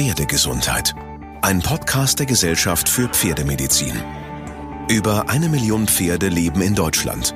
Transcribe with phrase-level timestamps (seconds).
[0.00, 0.94] Pferdegesundheit.
[1.42, 3.92] Ein Podcast der Gesellschaft für Pferdemedizin.
[4.88, 7.34] Über eine Million Pferde leben in Deutschland.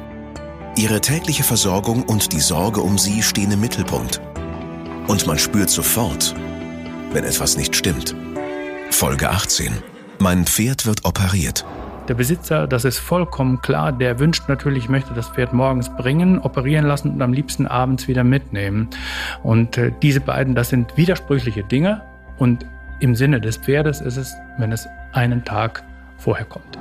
[0.75, 4.23] Ihre tägliche Versorgung und die Sorge um sie stehen im Mittelpunkt.
[5.09, 6.35] Und man spürt sofort,
[7.13, 8.17] wenn etwas nicht stimmt.
[8.91, 9.71] Folge 18.
[10.19, 11.67] Mein Pferd wird operiert.
[12.09, 16.87] Der Besitzer, das ist vollkommen klar, der wünscht natürlich, möchte das Pferd morgens bringen, operieren
[16.87, 18.89] lassen und am liebsten abends wieder mitnehmen.
[19.43, 22.01] Und äh, diese beiden, das sind widersprüchliche Dinge.
[22.39, 22.67] Und
[23.01, 25.85] im Sinne des Pferdes ist es, wenn es einen Tag
[26.19, 26.79] vorher kommt.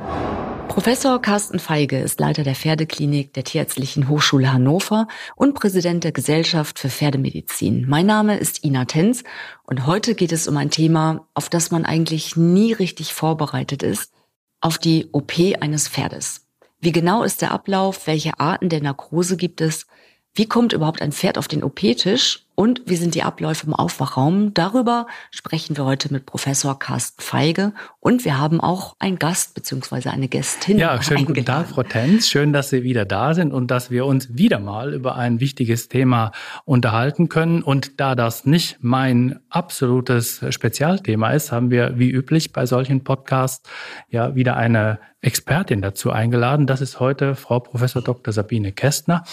[0.67, 6.79] Professor Carsten Feige ist Leiter der Pferdeklinik der Tierärztlichen Hochschule Hannover und Präsident der Gesellschaft
[6.79, 7.85] für Pferdemedizin.
[7.88, 9.23] Mein Name ist Ina Tenz
[9.66, 14.13] und heute geht es um ein Thema, auf das man eigentlich nie richtig vorbereitet ist,
[14.62, 16.48] auf die OP eines Pferdes.
[16.79, 18.07] Wie genau ist der Ablauf?
[18.07, 19.85] Welche Arten der Narkose gibt es?
[20.34, 22.48] Wie kommt überhaupt ein Pferd auf den OP-Tisch?
[22.55, 24.53] Und wie sind die Abläufe im Aufwachraum?
[24.53, 27.73] Darüber sprechen wir heute mit Professor Carsten Feige.
[27.99, 30.09] Und wir haben auch einen Gast bzw.
[30.09, 30.77] eine Gästin.
[30.77, 32.27] Ja, schönen guten Tag, Frau Tenz.
[32.27, 35.87] Schön, dass Sie wieder da sind und dass wir uns wieder mal über ein wichtiges
[35.87, 36.31] Thema
[36.63, 37.63] unterhalten können.
[37.63, 43.68] Und da das nicht mein absolutes Spezialthema ist, haben wir wie üblich bei solchen Podcasts
[44.09, 46.68] ja wieder eine Expertin dazu eingeladen.
[46.68, 48.34] Das ist heute Frau Professor Dr.
[48.34, 49.24] Sabine Kästner.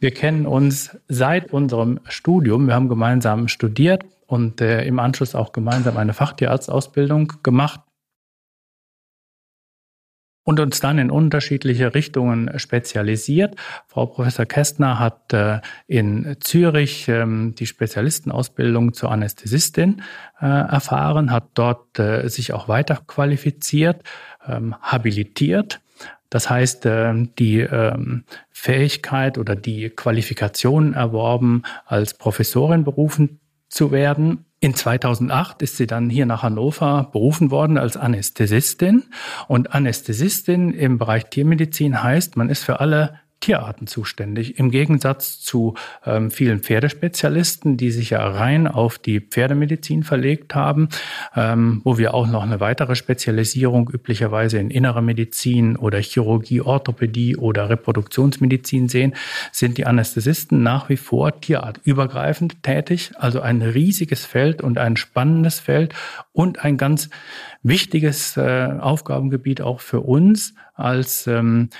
[0.00, 2.65] Wir kennen uns seit unserem Studium.
[2.66, 7.80] Wir haben gemeinsam studiert und äh, im Anschluss auch gemeinsam eine Fachtierarztausbildung gemacht
[10.46, 13.56] und uns dann in unterschiedliche Richtungen spezialisiert.
[13.88, 20.02] Frau Professor Kästner hat äh, in Zürich ähm, die Spezialistenausbildung zur Anästhesistin
[20.40, 24.02] äh, erfahren, hat dort äh, sich auch weiter qualifiziert,
[24.46, 25.80] ähm, habilitiert.
[26.30, 34.44] Das heißt, äh, die ähm, Fähigkeit oder die Qualifikation erworben, als Professorin berufen zu werden.
[34.58, 39.04] In 2008 ist sie dann hier nach Hannover berufen worden als Anästhesistin.
[39.48, 44.58] Und Anästhesistin im Bereich Tiermedizin heißt, man ist für alle Tierarten zuständig.
[44.58, 50.88] Im Gegensatz zu ähm, vielen Pferdespezialisten, die sich ja rein auf die Pferdemedizin verlegt haben,
[51.36, 57.36] ähm, wo wir auch noch eine weitere Spezialisierung üblicherweise in innerer Medizin oder Chirurgie, Orthopädie
[57.36, 59.14] oder Reproduktionsmedizin sehen,
[59.52, 63.12] sind die Anästhesisten nach wie vor tierartübergreifend tätig.
[63.16, 65.94] Also ein riesiges Feld und ein spannendes Feld
[66.32, 67.10] und ein ganz
[67.62, 71.70] wichtiges äh, Aufgabengebiet auch für uns als ähm,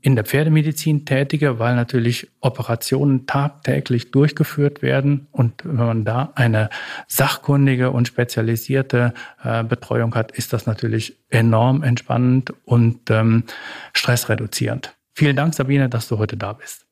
[0.00, 5.26] in der Pferdemedizin tätige, weil natürlich Operationen tagtäglich durchgeführt werden.
[5.32, 6.70] Und wenn man da eine
[7.08, 13.44] sachkundige und spezialisierte äh, Betreuung hat, ist das natürlich enorm entspannend und ähm,
[13.92, 14.94] stressreduzierend.
[15.14, 16.86] Vielen Dank, Sabine, dass du heute da bist.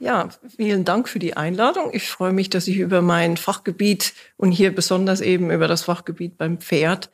[0.00, 1.90] Ja, vielen Dank für die Einladung.
[1.92, 6.36] Ich freue mich, dass ich über mein Fachgebiet und hier besonders eben über das Fachgebiet
[6.36, 7.10] beim Pferd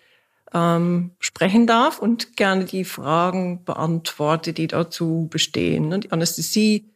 [0.52, 6.00] ähm, sprechen darf und gerne die Fragen beantworte, die dazu bestehen.
[6.00, 6.90] Die Anästhesie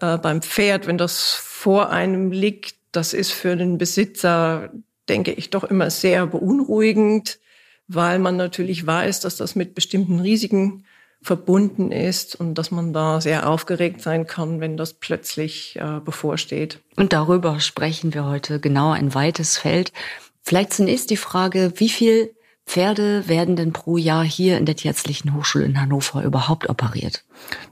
[0.00, 4.70] äh, beim Pferd, wenn das vor einem liegt, das ist für den Besitzer,
[5.08, 7.38] denke ich, doch immer sehr beunruhigend,
[7.88, 10.84] weil man natürlich weiß, dass das mit bestimmten Risiken
[11.22, 16.80] verbunden ist und dass man da sehr aufgeregt sein kann, wenn das plötzlich äh, bevorsteht.
[16.96, 19.92] Und darüber sprechen wir heute genau ein weites Feld.
[20.42, 22.34] Vielleicht zunächst die Frage, wie viel
[22.66, 27.24] Pferde werden denn pro Jahr hier in der Tierärztlichen Hochschule in Hannover überhaupt operiert?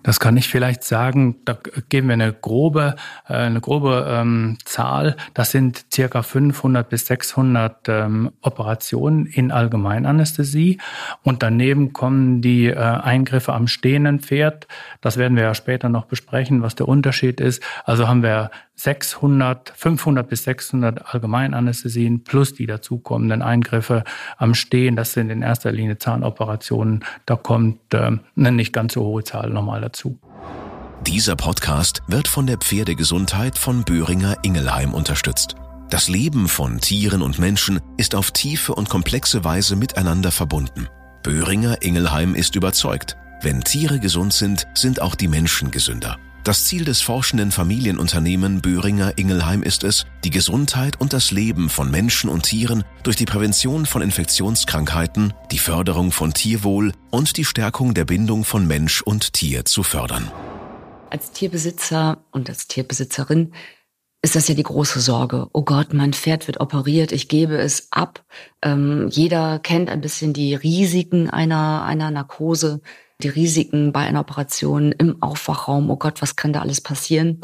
[0.02, 1.36] Das kann ich vielleicht sagen.
[1.44, 1.58] Da
[1.88, 2.96] geben wir eine grobe,
[3.28, 5.16] äh, eine grobe ähm, Zahl.
[5.32, 10.80] Das sind circa 500 bis 600 ähm, Operationen in Allgemeinanästhesie.
[11.22, 14.66] Und daneben kommen die äh, Eingriffe am stehenden Pferd.
[15.00, 17.62] Das werden wir ja später noch besprechen, was der Unterschied ist.
[17.84, 18.50] Also haben wir
[18.82, 24.04] 600, 500 bis 600 Allgemeinanästhesien plus die dazukommenden Eingriffe
[24.38, 24.96] am Stehen.
[24.96, 27.04] Das sind in erster Linie Zahnoperationen.
[27.26, 30.18] Da kommt äh, eine nicht ganz so hohe Zahl nochmal dazu.
[31.06, 35.56] Dieser Podcast wird von der Pferdegesundheit von Böhringer Ingelheim unterstützt.
[35.90, 40.88] Das Leben von Tieren und Menschen ist auf tiefe und komplexe Weise miteinander verbunden.
[41.22, 46.16] Böhringer Ingelheim ist überzeugt, wenn Tiere gesund sind, sind auch die Menschen gesünder.
[46.50, 51.92] Das Ziel des forschenden Familienunternehmen Böhringer Ingelheim ist es, die Gesundheit und das Leben von
[51.92, 57.94] Menschen und Tieren durch die Prävention von Infektionskrankheiten, die Förderung von Tierwohl und die Stärkung
[57.94, 60.28] der Bindung von Mensch und Tier zu fördern.
[61.08, 63.52] Als Tierbesitzer und als Tierbesitzerin
[64.20, 65.46] ist das ja die große Sorge.
[65.52, 68.24] Oh Gott, mein Pferd wird operiert, ich gebe es ab.
[68.60, 72.80] Ähm, jeder kennt ein bisschen die Risiken einer, einer Narkose
[73.24, 75.90] die Risiken bei einer Operation im Aufwachraum.
[75.90, 77.40] Oh Gott, was kann da alles passieren?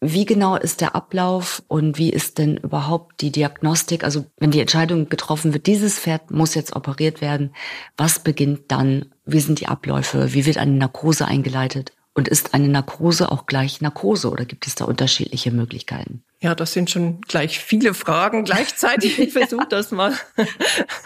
[0.00, 4.04] Wie genau ist der Ablauf und wie ist denn überhaupt die Diagnostik?
[4.04, 7.52] Also wenn die Entscheidung getroffen wird, dieses Pferd muss jetzt operiert werden,
[7.96, 9.06] was beginnt dann?
[9.24, 10.32] Wie sind die Abläufe?
[10.34, 11.92] Wie wird eine Narkose eingeleitet?
[12.14, 16.22] Und ist eine Narkose auch gleich Narkose oder gibt es da unterschiedliche Möglichkeiten?
[16.40, 19.18] Ja, das sind schon gleich viele Fragen gleichzeitig.
[19.18, 20.12] Ich versuche das mal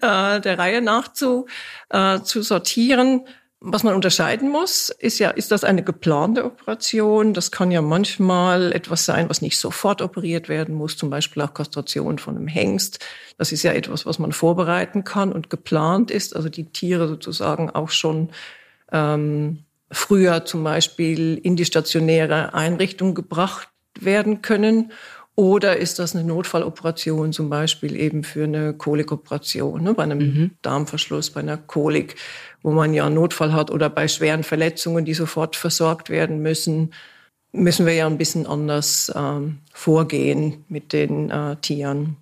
[0.00, 1.46] äh, der Reihe nach zu,
[1.90, 3.26] äh, zu sortieren.
[3.60, 7.34] Was man unterscheiden muss, ist ja, ist das eine geplante Operation?
[7.34, 11.54] Das kann ja manchmal etwas sein, was nicht sofort operiert werden muss, zum Beispiel auch
[11.54, 13.04] Kastration von einem Hengst.
[13.36, 17.68] Das ist ja etwas, was man vorbereiten kann und geplant ist, also die Tiere sozusagen
[17.68, 18.30] auch schon
[18.92, 23.68] ähm, früher zum Beispiel in die stationäre Einrichtung gebracht
[24.04, 24.92] werden können
[25.38, 30.50] oder ist das eine Notfalloperation, zum Beispiel eben für eine Kolikoperation, ne, bei einem mhm.
[30.62, 32.16] Darmverschluss, bei einer Kolik,
[32.60, 36.92] wo man ja einen Notfall hat oder bei schweren Verletzungen, die sofort versorgt werden müssen,
[37.52, 42.16] müssen wir ja ein bisschen anders ähm, vorgehen mit den äh, Tieren.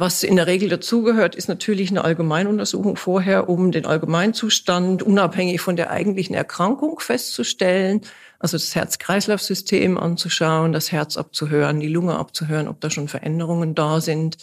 [0.00, 5.76] Was in der Regel dazugehört, ist natürlich eine Allgemeinuntersuchung vorher, um den Allgemeinzustand unabhängig von
[5.76, 8.00] der eigentlichen Erkrankung festzustellen.
[8.38, 14.00] Also das Herz-Kreislauf-System anzuschauen, das Herz abzuhören, die Lunge abzuhören, ob da schon Veränderungen da
[14.00, 14.38] sind,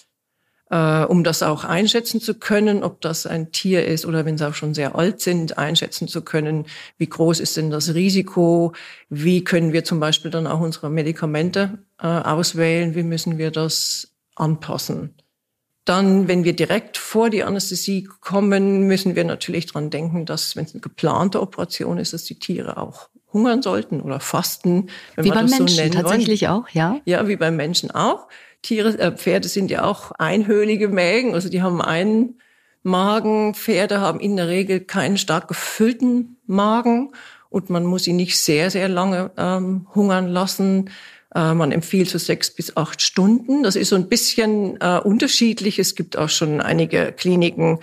[0.69, 4.48] äh, um das auch einschätzen zu können, ob das ein Tier ist oder wenn sie
[4.48, 6.68] auch schon sehr alt sind, einschätzen zu können,
[7.00, 8.74] wie groß ist denn das Risiko,
[9.09, 14.13] wie können wir zum Beispiel dann auch unsere Medikamente äh, auswählen, wie müssen wir das
[14.36, 15.15] anpassen.
[15.87, 20.65] Dann, wenn wir direkt vor die Anästhesie kommen, müssen wir natürlich dran denken, dass, wenn
[20.65, 24.89] es eine geplante Operation ist, dass die Tiere auch hungern sollten oder fasten.
[25.15, 26.51] Wenn wie beim Menschen so tatsächlich wollen.
[26.51, 26.99] auch, ja?
[27.05, 28.27] Ja, wie beim Menschen auch.
[28.63, 32.41] Tiere, äh, Pferde sind ja auch einhöhlige Mägen, also die haben einen
[32.83, 33.53] Magen.
[33.53, 37.13] Pferde haben in der Regel keinen stark gefüllten Magen
[37.49, 40.89] und man muss sie nicht sehr, sehr lange ähm, hungern lassen.
[41.37, 43.61] Äh, man empfiehlt so sechs bis acht Stunden.
[43.61, 45.77] Das ist so ein bisschen äh, unterschiedlich.
[45.77, 47.79] Es gibt auch schon einige Kliniken,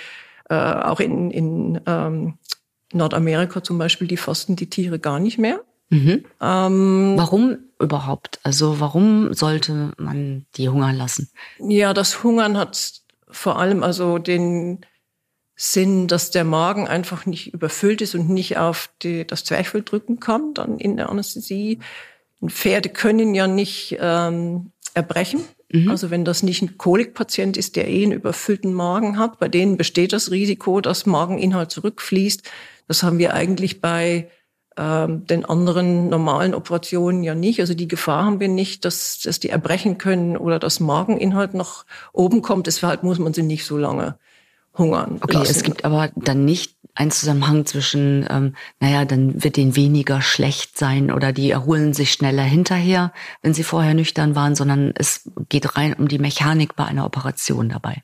[0.50, 2.34] äh, auch in, in ähm,
[2.92, 5.60] Nordamerika zum Beispiel, die fasten die Tiere gar nicht mehr.
[5.90, 6.24] Mhm.
[6.40, 8.40] Ähm, warum überhaupt?
[8.42, 11.30] Also warum sollte man die hungern lassen?
[11.60, 14.84] Ja, das Hungern hat vor allem also den
[15.54, 20.18] Sinn, dass der Magen einfach nicht überfüllt ist und nicht auf die, das Zwerchfell drücken
[20.18, 21.78] kann, dann in der Anästhesie.
[22.46, 25.40] Pferde können ja nicht ähm, erbrechen.
[25.72, 25.90] Mhm.
[25.90, 29.76] Also wenn das nicht ein Kolikpatient ist, der eh einen überfüllten Magen hat, bei denen
[29.76, 32.42] besteht das Risiko, dass Mageninhalt zurückfließt.
[32.86, 34.28] Das haben wir eigentlich bei
[34.76, 37.60] ähm, den anderen normalen Operationen ja nicht.
[37.60, 41.84] Also die Gefahr haben wir nicht, dass, dass die erbrechen können oder dass Mageninhalt nach
[42.12, 42.66] oben kommt.
[42.66, 44.18] Deshalb muss man sie nicht so lange
[44.76, 45.18] hungern.
[45.20, 45.50] Okay, lassen.
[45.50, 50.78] es gibt aber dann nicht einen Zusammenhang zwischen, ähm, naja, dann wird denen weniger schlecht
[50.78, 53.12] sein oder die erholen sich schneller hinterher,
[53.42, 57.68] wenn sie vorher nüchtern waren, sondern es geht rein um die Mechanik bei einer Operation
[57.68, 58.02] dabei.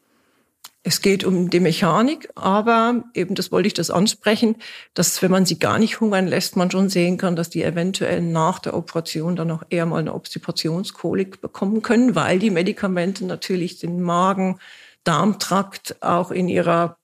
[0.82, 4.56] Es geht um die Mechanik, aber eben das wollte ich das ansprechen,
[4.94, 8.22] dass wenn man sie gar nicht hungern lässt, man schon sehen kann, dass die eventuell
[8.22, 13.78] nach der Operation dann auch eher mal eine Obstipationskolik bekommen können, weil die Medikamente natürlich
[13.78, 14.58] den Magen,
[15.04, 16.98] Darmtrakt auch in ihrer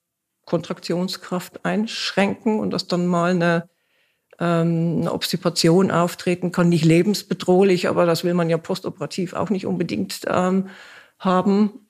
[0.47, 3.69] Kontraktionskraft einschränken und dass dann mal eine,
[4.39, 9.65] ähm, eine Obstipation auftreten kann, nicht lebensbedrohlich, aber das will man ja postoperativ auch nicht
[9.67, 10.69] unbedingt ähm,
[11.19, 11.87] haben.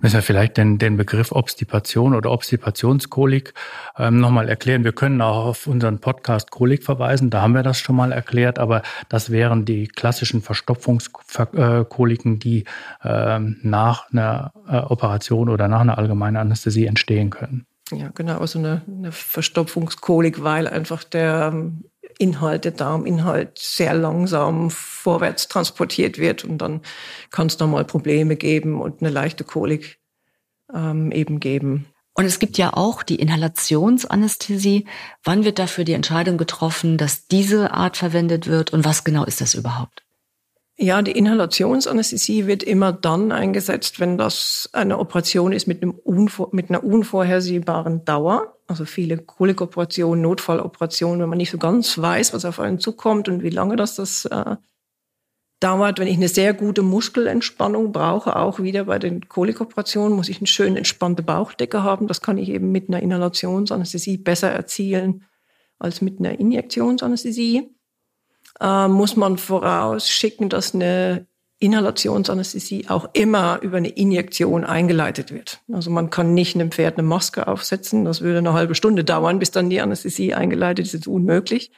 [0.00, 3.54] Müssen wir vielleicht den, den Begriff Obstipation oder Obstipationskolik
[3.96, 4.84] ähm, nochmal erklären.
[4.84, 8.58] Wir können auch auf unseren Podcast Kolik verweisen, da haben wir das schon mal erklärt,
[8.58, 12.64] aber das wären die klassischen Verstopfungskoliken, die
[13.04, 17.64] ähm, nach einer äh, Operation oder nach einer allgemeinen Anästhesie entstehen können.
[17.92, 21.84] Ja, genau, also eine, eine Verstopfungskolik, weil einfach der ähm,
[22.18, 26.82] Inhalt, der Darminhalt sehr langsam vorwärts transportiert wird und dann
[27.30, 29.98] kann es da mal Probleme geben und eine leichte Kolik
[30.72, 31.86] ähm, eben geben.
[32.14, 34.86] Und es gibt ja auch die Inhalationsanästhesie.
[35.24, 39.40] Wann wird dafür die Entscheidung getroffen, dass diese Art verwendet wird und was genau ist
[39.40, 40.04] das überhaupt?
[40.82, 46.48] Ja, die Inhalationsanästhesie wird immer dann eingesetzt, wenn das eine Operation ist mit, einem Unvor
[46.50, 48.58] mit einer unvorhersehbaren Dauer.
[48.66, 53.44] Also viele Kolikoperationen, Notfalloperationen, wenn man nicht so ganz weiß, was auf einen zukommt und
[53.44, 54.56] wie lange das, das äh,
[55.60, 56.00] dauert.
[56.00, 60.48] Wenn ich eine sehr gute Muskelentspannung brauche, auch wieder bei den Kolikoperationen, muss ich eine
[60.48, 62.08] schön entspannte Bauchdecke haben.
[62.08, 65.26] Das kann ich eben mit einer Inhalationsanästhesie besser erzielen
[65.78, 67.72] als mit einer Injektionsanästhesie
[68.60, 71.26] äh, muss man vorausschicken, dass eine
[71.62, 75.60] Inhalationsanästhesie auch immer über eine Injektion eingeleitet wird.
[75.72, 78.04] Also man kann nicht einem Pferd eine Maske aufsetzen.
[78.04, 80.94] Das würde eine halbe Stunde dauern, bis dann die Anästhesie eingeleitet ist.
[80.94, 81.70] Das ist unmöglich.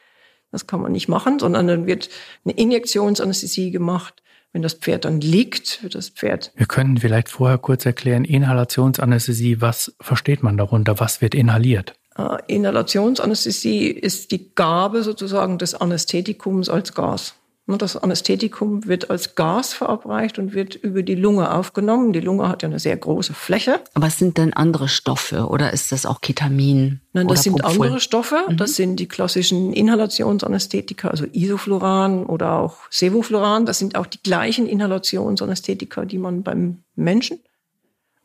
[0.50, 2.08] Das kann man nicht machen, sondern dann wird
[2.44, 4.22] eine Injektionsanästhesie gemacht.
[4.52, 6.52] Wenn das Pferd dann liegt, wird das Pferd.
[6.54, 11.00] Wir können vielleicht vorher kurz erklären, Inhalationsanästhesie, was versteht man darunter?
[11.00, 11.94] Was wird inhaliert?
[12.16, 17.34] Äh, Inhalationsanästhesie ist die Gabe sozusagen des Anästhetikums als Gas.
[17.66, 22.12] Das Anästhetikum wird als Gas verabreicht und wird über die Lunge aufgenommen.
[22.12, 23.80] Die Lunge hat ja eine sehr große Fläche.
[23.94, 27.00] Aber was sind denn andere Stoffe oder ist das auch Ketamin?
[27.14, 27.86] Nein, das sind Propofol?
[27.86, 28.44] andere Stoffe.
[28.50, 28.58] Mhm.
[28.58, 33.64] Das sind die klassischen Inhalationsanästhetika, also Isofluran oder auch Sevofluran.
[33.64, 37.38] Das sind auch die gleichen Inhalationsanästhetika, die man beim Menschen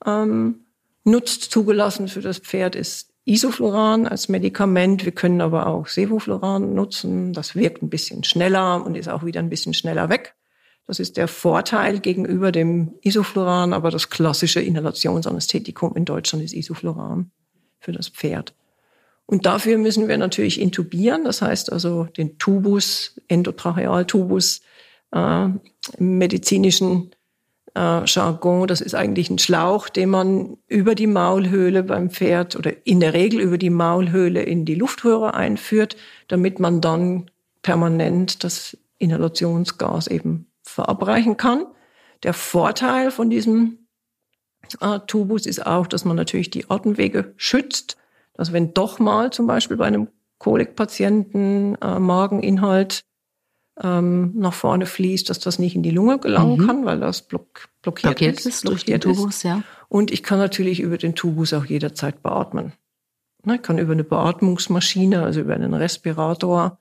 [0.06, 0.66] ähm,
[1.06, 1.44] nutzt.
[1.44, 5.06] Zugelassen für das Pferd ist Isofluran als Medikament.
[5.06, 7.32] Wir können aber auch Sevofluran nutzen.
[7.32, 10.36] Das wirkt ein bisschen schneller und ist auch wieder ein bisschen schneller weg.
[10.88, 17.30] Das ist der Vorteil gegenüber dem Isofluran, aber das klassische Inhalationsanästhetikum in Deutschland ist Isofluran
[17.80, 18.56] für das Pferd.
[19.28, 24.62] Und dafür müssen wir natürlich intubieren, das heißt also den Tubus, Endotrachealtubus
[25.12, 25.50] äh,
[26.00, 27.12] medizinischen
[27.76, 28.68] äh, Jargon.
[28.68, 33.14] Das ist eigentlich ein Schlauch, den man über die Maulhöhle beim Pferd oder in der
[33.14, 35.96] Regel über die Maulhöhle in die Luftröhre einführt,
[36.28, 37.30] damit man dann
[37.62, 41.66] permanent das Inhalationsgas eben verabreichen kann.
[42.24, 43.88] Der Vorteil von diesem
[44.82, 47.98] äh, Tubus ist auch, dass man natürlich die Atemwege schützt,
[48.34, 53.04] dass wenn doch mal zum Beispiel bei einem Kolikpatienten äh, Mageninhalt
[53.82, 56.68] ähm, nach vorne fließt, dass das nicht in die Lunge gelangen mhm.
[56.68, 59.64] kann, weil das block, blockiert, blockiert ist, ist durch den Tubus, ja.
[59.88, 62.74] Und ich kann natürlich über den Tubus auch jederzeit beatmen.
[63.46, 66.78] Ich kann über eine Beatmungsmaschine, also über einen Respirator,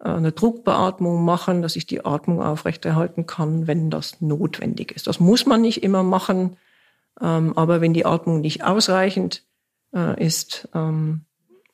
[0.00, 5.06] äh, eine Druckbeatmung machen, dass ich die Atmung aufrechterhalten kann, wenn das notwendig ist.
[5.06, 6.56] Das muss man nicht immer machen,
[7.20, 9.44] ähm, aber wenn die Atmung nicht ausreichend
[9.94, 11.26] äh, ist, ähm,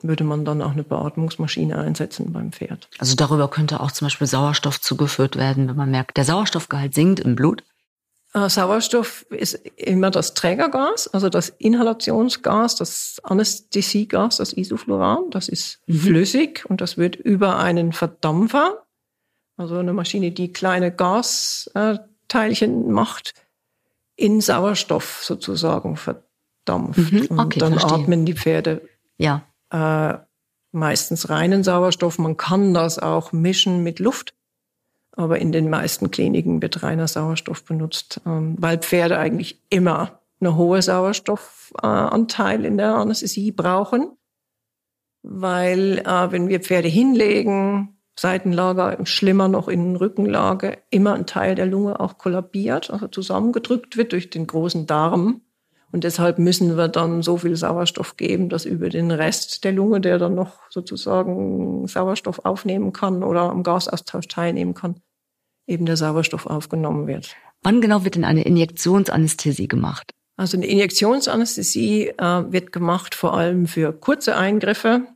[0.09, 2.89] würde man dann auch eine Beatmungsmaschine einsetzen beim Pferd.
[2.99, 7.21] Also darüber könnte auch zum Beispiel Sauerstoff zugeführt werden, wenn man merkt, der Sauerstoffgehalt sinkt
[7.21, 7.63] im Blut.
[8.35, 15.31] Äh, Sauerstoff ist immer das Trägergas, also das Inhalationsgas, das Anästhesiegas, das Isofluran.
[15.31, 15.99] Das ist mhm.
[16.01, 18.85] flüssig und das wird über einen Verdampfer,
[19.57, 23.35] also eine Maschine, die kleine Gasteilchen macht,
[24.17, 27.13] in Sauerstoff sozusagen verdampft.
[27.13, 27.23] Mhm.
[27.23, 27.99] Okay, und dann verstehe.
[27.99, 28.83] atmen die Pferde
[29.19, 30.15] ja äh,
[30.73, 32.19] meistens reinen Sauerstoff.
[32.19, 34.35] Man kann das auch mischen mit Luft,
[35.13, 40.57] aber in den meisten Kliniken wird reiner Sauerstoff benutzt, ähm, weil Pferde eigentlich immer eine
[40.57, 44.17] hohe Sauerstoffanteil in der Anästhesie brauchen,
[45.23, 51.67] weil äh, wenn wir Pferde hinlegen, Seitenlager, schlimmer noch in Rückenlage, immer ein Teil der
[51.67, 55.43] Lunge auch kollabiert, also zusammengedrückt wird durch den großen Darm
[55.93, 60.01] und deshalb müssen wir dann so viel Sauerstoff geben, dass über den Rest der Lunge,
[60.01, 65.01] der dann noch sozusagen Sauerstoff aufnehmen kann oder am Gasaustausch teilnehmen kann,
[65.67, 67.35] eben der Sauerstoff aufgenommen wird.
[67.63, 70.13] Wann genau wird denn eine Injektionsanästhesie gemacht?
[70.37, 75.07] Also eine Injektionsanästhesie äh, wird gemacht vor allem für kurze Eingriffe,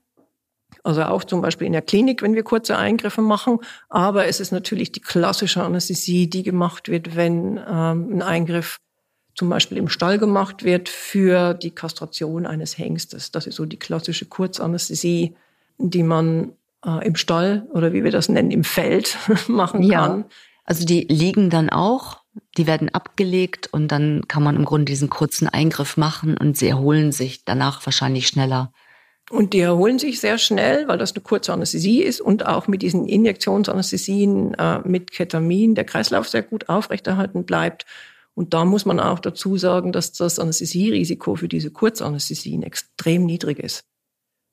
[0.83, 3.59] also auch zum Beispiel in der Klinik, wenn wir kurze Eingriffe machen.
[3.89, 8.79] Aber es ist natürlich die klassische Anästhesie, die gemacht wird, wenn ähm, ein Eingriff
[9.35, 13.31] zum Beispiel im Stall gemacht wird für die Kastration eines Hengstes.
[13.31, 15.35] Das ist so die klassische Kurzanästhesie,
[15.79, 16.53] die man
[16.85, 19.17] äh, im Stall oder wie wir das nennen, im Feld
[19.49, 20.07] machen ja.
[20.07, 20.25] kann.
[20.65, 22.21] Also die liegen dann auch,
[22.57, 26.69] die werden abgelegt und dann kann man im Grunde diesen kurzen Eingriff machen und sie
[26.69, 28.73] erholen sich danach wahrscheinlich schneller.
[29.31, 32.83] Und die erholen sich sehr schnell, weil das eine kurze Anästhesie ist und auch mit
[32.83, 37.87] diesen Injektionsanästhesien äh, mit Ketamin der Kreislauf sehr gut aufrechterhalten bleibt.
[38.35, 43.59] Und da muss man auch dazu sagen, dass das Anästhesierisiko für diese Kurzanästhesien extrem niedrig
[43.59, 43.85] ist.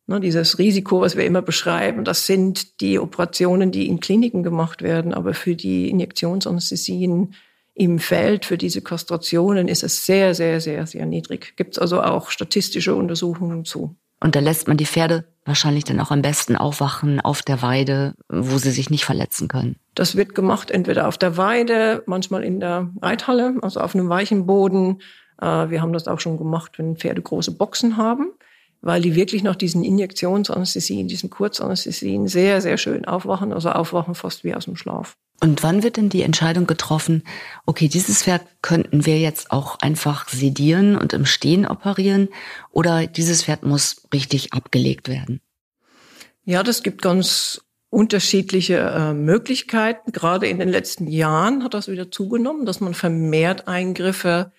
[0.07, 4.81] Ne, dieses Risiko, was wir immer beschreiben, das sind die Operationen, die in Kliniken gemacht
[4.81, 7.36] werden, aber für die Injektionsanästhesien
[7.74, 11.55] im Feld, für diese Kastrationen ist es sehr, sehr, sehr, sehr niedrig.
[11.57, 13.96] Gibt es also auch statistische Untersuchungen zu.
[14.19, 18.15] Und da lässt man die Pferde wahrscheinlich dann auch am besten aufwachen auf der Weide,
[18.29, 19.77] wo sie sich nicht verletzen können.
[19.95, 24.45] Das wird gemacht entweder auf der Weide, manchmal in der Reithalle, also auf einem weichen
[24.45, 25.01] Boden.
[25.41, 28.31] Äh, wir haben das auch schon gemacht, wenn Pferde große Boxen haben,
[28.81, 34.43] weil die wirklich nach diesen Injektionsanästhesien, diesen Kurzanästhesien sehr, sehr schön aufwachen, also aufwachen fast
[34.43, 35.15] wie aus dem Schlaf.
[35.39, 37.24] Und wann wird denn die Entscheidung getroffen,
[37.65, 42.29] okay, dieses Pferd könnten wir jetzt auch einfach sedieren und im Stehen operieren
[42.72, 45.41] oder dieses Pferd muss richtig abgelegt werden?
[46.43, 50.12] Ja, das gibt ganz unterschiedliche äh, Möglichkeiten.
[50.12, 54.51] Gerade in den letzten Jahren hat das wieder zugenommen, dass man vermehrt Eingriffe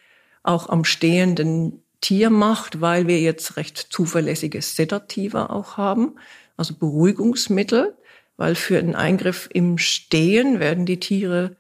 [0.42, 6.16] auch am stehenden Tier macht, weil wir jetzt recht zuverlässige Sedative auch haben,
[6.56, 7.96] also Beruhigungsmittel
[8.38, 11.56] weil für einen Eingriff im Stehen werden die Tiere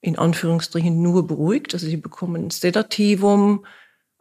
[0.00, 1.74] in Anführungsstrichen nur beruhigt.
[1.74, 3.66] Also sie bekommen ein Sedativum,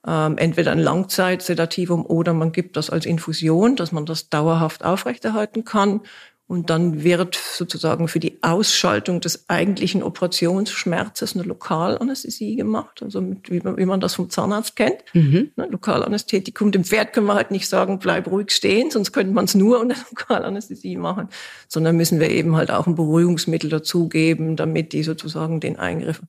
[0.06, 5.64] ähm, entweder ein Langzeitsedativum oder man gibt das als Infusion, dass man das dauerhaft aufrechterhalten
[5.64, 6.02] kann.
[6.50, 13.52] Und dann wird sozusagen für die Ausschaltung des eigentlichen Operationsschmerzes eine Lokalanästhesie gemacht, also mit,
[13.52, 15.04] wie, man, wie man das vom Zahnarzt kennt.
[15.14, 15.52] Mhm.
[15.58, 16.72] Ne, Lokalanästhetikum.
[16.72, 19.80] Dem Pferd können wir halt nicht sagen, bleib ruhig stehen, sonst könnte man es nur
[19.82, 21.28] unter Lokalanästhesie machen,
[21.68, 26.22] sondern müssen wir eben halt auch ein Beruhigungsmittel dazugeben, damit die sozusagen den Eingriff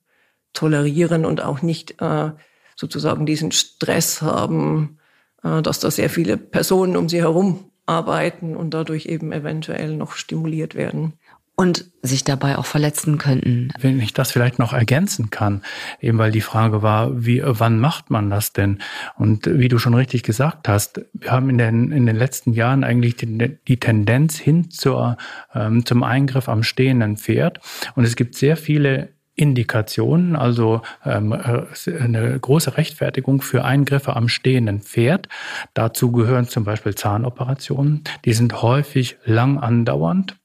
[0.51, 2.31] tolerieren und auch nicht äh,
[2.75, 4.97] sozusagen diesen Stress haben,
[5.43, 10.13] äh, dass da sehr viele Personen um sie herum arbeiten und dadurch eben eventuell noch
[10.13, 11.13] stimuliert werden
[11.59, 13.73] und sich dabei auch verletzen könnten.
[13.81, 15.61] Wenn ich das vielleicht noch ergänzen kann,
[15.99, 18.79] eben weil die Frage war, wie, wann macht man das denn?
[19.17, 22.85] Und wie du schon richtig gesagt hast, wir haben in den, in den letzten Jahren
[22.85, 25.17] eigentlich die, die Tendenz hin zur,
[25.53, 27.59] ähm, zum Eingriff am stehenden Pferd.
[27.95, 34.27] Und es gibt sehr viele Indikationen, also ähm, äh, eine große Rechtfertigung für Eingriffe am
[34.27, 35.29] stehenden Pferd.
[35.73, 38.03] Dazu gehören zum Beispiel Zahnoperationen.
[38.25, 40.38] Die sind häufig lang andauernd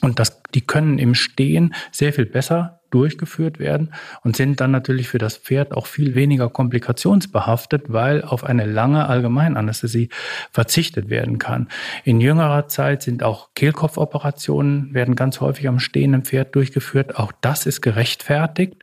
[0.00, 5.08] und das, die können im Stehen sehr viel besser durchgeführt werden und sind dann natürlich
[5.08, 10.10] für das Pferd auch viel weniger komplikationsbehaftet, weil auf eine lange Allgemeinanästhesie
[10.52, 11.68] verzichtet werden kann.
[12.04, 17.16] In jüngerer Zeit sind auch Kehlkopfoperationen, werden ganz häufig am stehenden Pferd durchgeführt.
[17.16, 18.76] Auch das ist gerechtfertigt,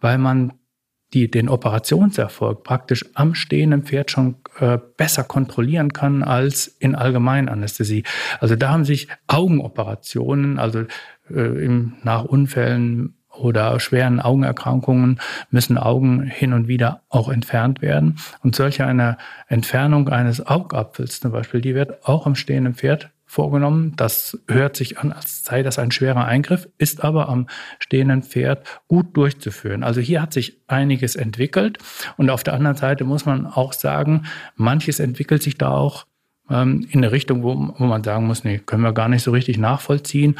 [0.00, 0.52] weil man
[1.14, 8.04] die den Operationserfolg praktisch am stehenden Pferd schon äh, besser kontrollieren kann als in Allgemeinanästhesie.
[8.40, 10.80] Also da haben sich Augenoperationen, also
[11.30, 18.18] äh, im, nach Unfällen oder schweren Augenerkrankungen müssen Augen hin und wieder auch entfernt werden.
[18.42, 19.16] Und solche eine
[19.48, 23.94] Entfernung eines Augapfels zum Beispiel, die wird auch am stehenden Pferd vorgenommen.
[23.96, 27.48] Das hört sich an, als sei das ein schwerer Eingriff, ist aber am
[27.80, 29.82] stehenden Pferd gut durchzuführen.
[29.82, 31.78] Also hier hat sich einiges entwickelt.
[32.16, 36.06] Und auf der anderen Seite muss man auch sagen, manches entwickelt sich da auch
[36.48, 39.32] ähm, in eine Richtung, wo, wo man sagen muss, nee, können wir gar nicht so
[39.32, 40.36] richtig nachvollziehen.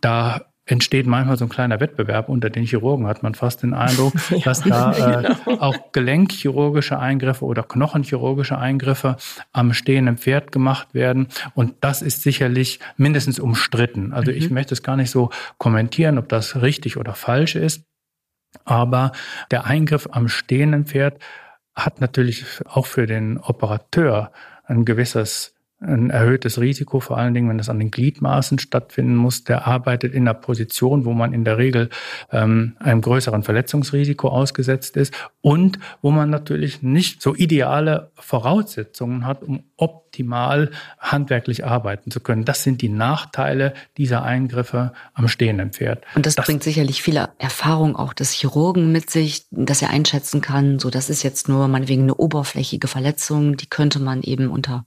[0.00, 4.12] Da entsteht manchmal so ein kleiner Wettbewerb unter den Chirurgen, hat man fast den Eindruck,
[4.30, 5.60] ja, dass da äh, genau.
[5.60, 9.16] auch gelenkchirurgische Eingriffe oder knochenchirurgische Eingriffe
[9.52, 11.28] am stehenden Pferd gemacht werden.
[11.54, 14.12] Und das ist sicherlich mindestens umstritten.
[14.12, 14.36] Also mhm.
[14.36, 17.84] ich möchte es gar nicht so kommentieren, ob das richtig oder falsch ist.
[18.64, 19.12] Aber
[19.50, 21.18] der Eingriff am stehenden Pferd
[21.74, 24.32] hat natürlich auch für den Operateur
[24.64, 29.44] ein gewisses ein erhöhtes Risiko, vor allen Dingen, wenn es an den Gliedmaßen stattfinden muss.
[29.44, 31.88] Der arbeitet in einer Position, wo man in der Regel
[32.32, 39.44] ähm, einem größeren Verletzungsrisiko ausgesetzt ist und wo man natürlich nicht so ideale Voraussetzungen hat,
[39.44, 42.44] um optimal handwerklich arbeiten zu können.
[42.44, 46.02] Das sind die Nachteile dieser Eingriffe am stehenden Pferd.
[46.16, 50.40] Und das, das bringt sicherlich viele Erfahrung auch des Chirurgen mit sich, dass er einschätzen
[50.40, 54.84] kann, so das ist jetzt nur meinetwegen eine oberflächige Verletzung, die könnte man eben unter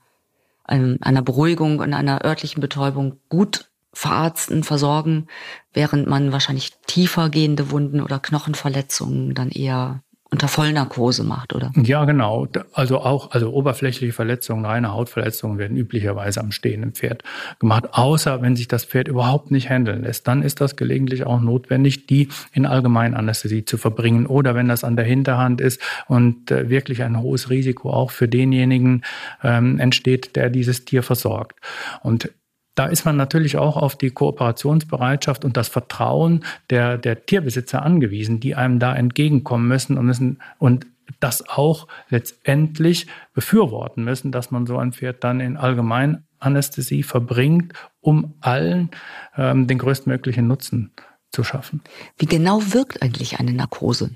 [0.64, 5.28] einer Beruhigung und einer örtlichen Betäubung gut verarzten, versorgen,
[5.74, 11.72] während man wahrscheinlich tiefer gehende Wunden oder Knochenverletzungen dann eher unter Vollnarkose macht, oder?
[11.76, 12.48] Ja, genau.
[12.72, 17.24] Also auch, also oberflächliche Verletzungen, reine Hautverletzungen werden üblicherweise am stehenden Pferd
[17.60, 20.28] gemacht, außer wenn sich das Pferd überhaupt nicht handeln lässt.
[20.30, 24.96] Dann ist das gelegentlich auch notwendig, die in Allgemeinanästhesie zu verbringen oder wenn das an
[24.96, 29.04] der Hinterhand ist und äh, wirklich ein hohes Risiko auch für denjenigen
[29.44, 31.60] ähm, entsteht, der dieses Tier versorgt.
[32.04, 32.32] Und
[32.76, 38.40] da ist man natürlich auch auf die Kooperationsbereitschaft und das Vertrauen der, der Tierbesitzer angewiesen,
[38.40, 40.88] die einem da entgegenkommen müssen und müssen und
[41.20, 48.36] das auch letztendlich befürworten müssen, dass man so ein Pferd dann in Allgemeinanästhesie verbringt, um
[48.40, 48.92] allen
[49.36, 50.92] ähm, den größtmöglichen Nutzen
[51.32, 51.82] zu schaffen.
[52.18, 54.12] Wie genau wirkt eigentlich eine Narkose?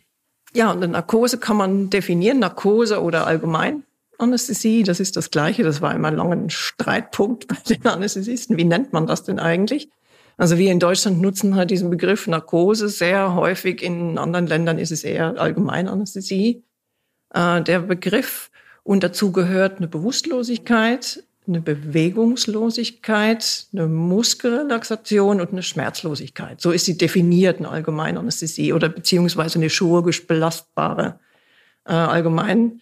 [0.54, 3.84] Ja, eine Narkose kann man definieren, Narkose oder allgemein.
[4.20, 5.64] Anästhesie, das ist das Gleiche.
[5.64, 8.58] Das war immer lange ein Streitpunkt bei den Anästhesisten.
[8.58, 9.90] Wie nennt man das denn eigentlich?
[10.38, 13.82] Also wir in Deutschland nutzen halt diesen Begriff Narkose sehr häufig.
[13.82, 16.64] In anderen Ländern ist es eher Allgemeinanästhesie.
[17.34, 18.52] Äh, der Begriff
[18.84, 26.60] und dazu gehört eine Bewusstlosigkeit, eine Bewegungslosigkeit, eine Muskelrelaxation und eine Schmerzlosigkeit.
[26.60, 31.20] So ist sie definiert, eine Allgemeinanästhesie oder beziehungsweise eine chirurgisch belastbare
[31.86, 32.82] äh, Allgemein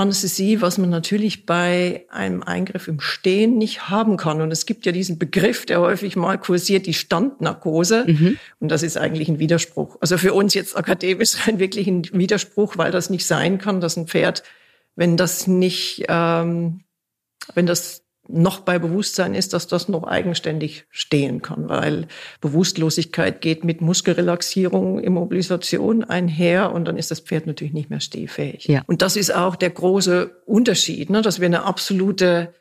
[0.00, 4.40] Anästhesie, was man natürlich bei einem Eingriff im Stehen nicht haben kann.
[4.40, 8.06] Und es gibt ja diesen Begriff, der häufig mal kursiert, die Standnarkose.
[8.06, 8.38] Mhm.
[8.58, 9.98] Und das ist eigentlich ein Widerspruch.
[10.00, 13.96] Also für uns jetzt akademisch ein wirklich ein Widerspruch, weil das nicht sein kann, dass
[13.96, 14.42] ein Pferd,
[14.96, 16.80] wenn das nicht, ähm,
[17.54, 22.06] wenn das noch bei Bewusstsein ist, dass das noch eigenständig stehen kann, weil
[22.40, 28.66] Bewusstlosigkeit geht mit Muskelrelaxierung, Immobilisation einher und dann ist das Pferd natürlich nicht mehr stehfähig.
[28.66, 28.82] Ja.
[28.86, 32.54] Und das ist auch der große Unterschied, ne, dass wir eine absolute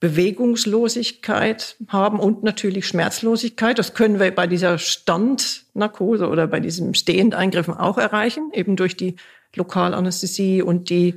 [0.00, 3.78] Bewegungslosigkeit haben und natürlich Schmerzlosigkeit.
[3.78, 9.16] Das können wir bei dieser Standnarkose oder bei diesem Stehendeingriffen auch erreichen, eben durch die
[9.54, 11.14] Lokalanästhesie und die,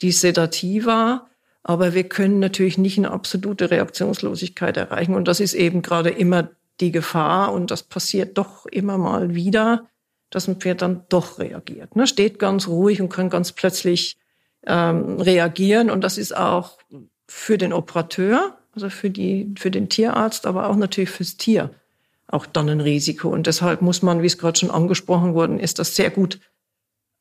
[0.00, 1.29] die Sedativa.
[1.62, 5.14] Aber wir können natürlich nicht eine absolute Reaktionslosigkeit erreichen.
[5.14, 7.52] Und das ist eben gerade immer die Gefahr.
[7.52, 9.86] Und das passiert doch immer mal wieder,
[10.30, 11.96] dass ein Pferd dann doch reagiert.
[11.96, 12.06] Ne?
[12.06, 14.16] Steht ganz ruhig und kann ganz plötzlich
[14.66, 15.90] ähm, reagieren.
[15.90, 16.78] Und das ist auch
[17.26, 21.70] für den Operateur, also für, die, für den Tierarzt, aber auch natürlich fürs Tier
[22.32, 23.28] auch dann ein Risiko.
[23.28, 26.40] Und deshalb muss man, wie es gerade schon angesprochen worden ist, das sehr gut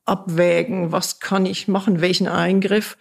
[0.06, 0.92] abwägen.
[0.92, 2.02] Was kann ich machen?
[2.02, 2.98] Welchen Eingriff?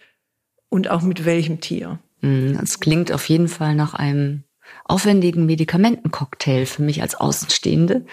[0.69, 1.99] Und auch mit welchem Tier.
[2.21, 4.43] Mhm, es klingt auf jeden Fall nach einem
[4.85, 8.05] aufwendigen Medikamentencocktail für mich als Außenstehende.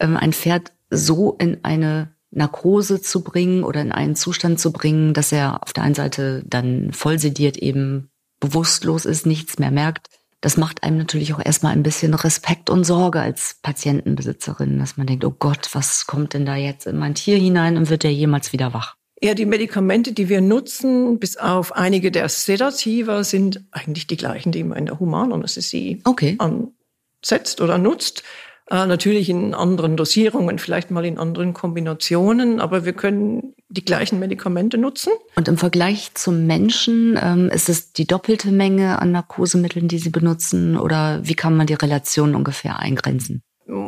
[0.00, 5.14] Ähm, ein Pferd so in eine Narkose zu bringen oder in einen Zustand zu bringen,
[5.14, 10.08] dass er auf der einen Seite dann voll sediert eben bewusstlos ist, nichts mehr merkt.
[10.42, 15.06] Das macht einem natürlich auch erstmal ein bisschen Respekt und Sorge als Patientenbesitzerin, dass man
[15.06, 18.12] denkt, oh Gott, was kommt denn da jetzt in mein Tier hinein und wird der
[18.12, 18.95] jemals wieder wach?
[19.22, 24.52] Ja, die Medikamente, die wir nutzen, bis auf einige der Sedativa, sind eigentlich die gleichen,
[24.52, 26.36] die man in der Humananästhesie okay.
[26.38, 28.22] ansetzt oder nutzt.
[28.68, 34.18] Äh, natürlich in anderen Dosierungen, vielleicht mal in anderen Kombinationen, aber wir können die gleichen
[34.18, 35.12] Medikamente nutzen.
[35.36, 40.10] Und im Vergleich zum Menschen, ähm, ist es die doppelte Menge an Narkosemitteln, die Sie
[40.10, 43.42] benutzen, oder wie kann man die Relation ungefähr eingrenzen?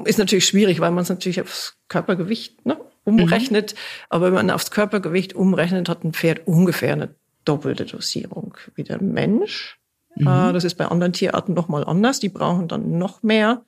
[0.04, 3.72] Ist natürlich schwierig, weil man es natürlich aufs Körpergewicht ne, umrechnet.
[3.72, 3.78] Mhm.
[4.10, 9.02] Aber wenn man aufs Körpergewicht umrechnet, hat ein Pferd ungefähr eine doppelte Dosierung wie der
[9.02, 9.78] Mensch.
[10.16, 10.26] Mhm.
[10.26, 12.20] Äh, das ist bei anderen Tierarten nochmal anders.
[12.20, 13.62] Die brauchen dann noch mehr.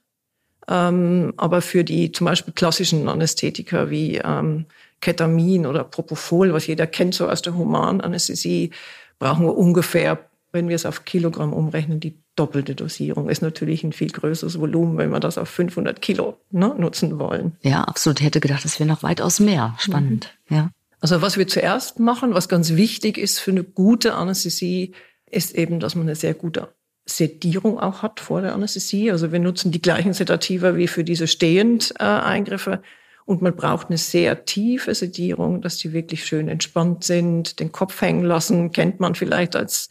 [0.69, 4.67] Ähm, aber für die zum Beispiel klassischen Anästhetika wie ähm,
[5.01, 8.71] Ketamin oder Propofol, was jeder kennt so aus der Humananästhesie,
[9.19, 13.93] brauchen wir ungefähr, wenn wir es auf Kilogramm umrechnen, die doppelte Dosierung ist natürlich ein
[13.93, 17.57] viel größeres Volumen, wenn wir das auf 500 Kilo ne, nutzen wollen.
[17.63, 18.21] Ja, absolut.
[18.21, 19.75] Ich hätte gedacht, das wäre noch weitaus mehr.
[19.79, 20.37] Spannend.
[20.49, 20.57] Mhm.
[20.57, 20.71] Ja.
[21.01, 24.93] Also was wir zuerst machen, was ganz wichtig ist für eine gute Anästhesie,
[25.27, 26.69] ist eben, dass man eine sehr gute
[27.07, 29.11] Sedierung auch hat vor der Anästhesie.
[29.11, 32.83] Also wir nutzen die gleichen Sedativa wie für diese Stehend-Eingriffe.
[33.25, 38.01] Und man braucht eine sehr tiefe Sedierung, dass die wirklich schön entspannt sind, den Kopf
[38.01, 39.89] hängen lassen, kennt man vielleicht als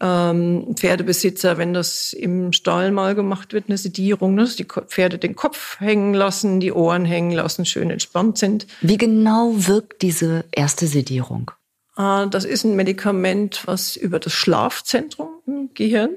[0.00, 5.18] ähm, Pferdebesitzer, wenn das im Stall mal gemacht wird, eine Sedierung, ne, dass die Pferde
[5.18, 8.66] den Kopf hängen lassen, die Ohren hängen lassen, schön entspannt sind.
[8.80, 11.50] Wie genau wirkt diese erste Sedierung?
[11.96, 16.16] Äh, das ist ein Medikament, was über das Schlafzentrum im Gehirn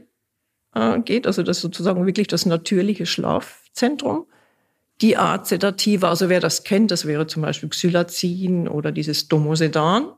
[0.76, 1.26] äh, geht.
[1.26, 4.26] Also das ist sozusagen wirklich das natürliche Schlafzentrum.
[5.02, 10.12] Die Art Sedativa, also wer das kennt, das wäre zum Beispiel Xylazin oder dieses Domosedan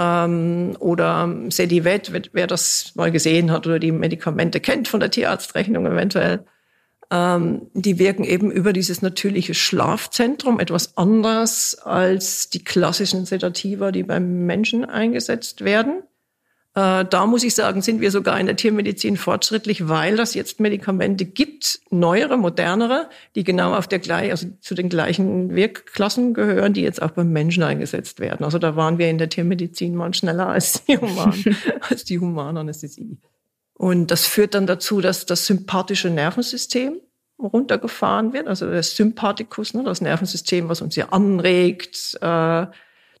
[0.00, 5.86] ähm, oder Sedivet, wer das mal gesehen hat oder die Medikamente kennt von der Tierarztrechnung
[5.86, 6.46] eventuell,
[7.10, 14.04] ähm, die wirken eben über dieses natürliche Schlafzentrum etwas anders als die klassischen Sedativa, die
[14.04, 16.02] beim Menschen eingesetzt werden.
[16.74, 20.60] Äh, da muss ich sagen, sind wir sogar in der Tiermedizin fortschrittlich, weil das jetzt
[20.60, 26.72] Medikamente gibt, neuere, modernere, die genau auf der gleichen, also zu den gleichen Wirkklassen gehören,
[26.72, 28.44] die jetzt auch beim Menschen eingesetzt werden.
[28.44, 31.34] Also da waren wir in der Tiermedizin mal schneller als die Human,
[31.88, 33.18] als die Humananästhesie.
[33.74, 37.00] Und das führt dann dazu, dass das sympathische Nervensystem
[37.42, 42.66] runtergefahren wird, also der Sympathikus, ne, das Nervensystem, was uns ja anregt, äh,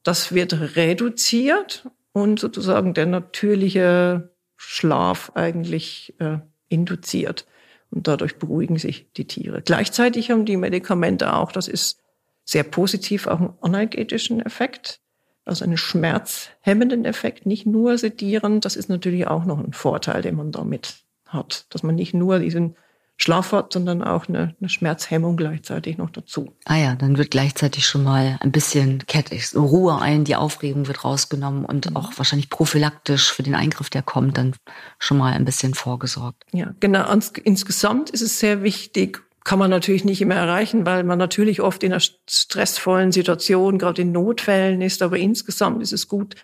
[0.02, 7.46] das wird reduziert und sozusagen der natürliche Schlaf eigentlich äh, induziert.
[7.90, 9.62] Und dadurch beruhigen sich die Tiere.
[9.62, 12.00] Gleichzeitig haben die Medikamente auch, das ist
[12.44, 15.00] sehr positiv, auch einen analgetischen Effekt,
[15.44, 18.64] also einen schmerzhemmenden Effekt, nicht nur sedierend.
[18.64, 22.38] Das ist natürlich auch noch ein Vorteil, den man damit hat, dass man nicht nur
[22.38, 22.76] diesen
[23.22, 26.54] Schlaf hat, sondern auch eine, eine Schmerzhemmung gleichzeitig noch dazu.
[26.64, 31.04] Ah ja, dann wird gleichzeitig schon mal ein bisschen kettig, Ruhe ein, die Aufregung wird
[31.04, 31.96] rausgenommen und mhm.
[31.96, 34.54] auch wahrscheinlich prophylaktisch für den Eingriff, der kommt, dann
[34.98, 36.44] schon mal ein bisschen vorgesorgt.
[36.52, 37.04] Ja, genau.
[37.44, 41.82] Insgesamt ist es sehr wichtig, kann man natürlich nicht immer erreichen, weil man natürlich oft
[41.82, 46.36] in einer stressvollen Situation, gerade in Notfällen ist, aber insgesamt ist es gut,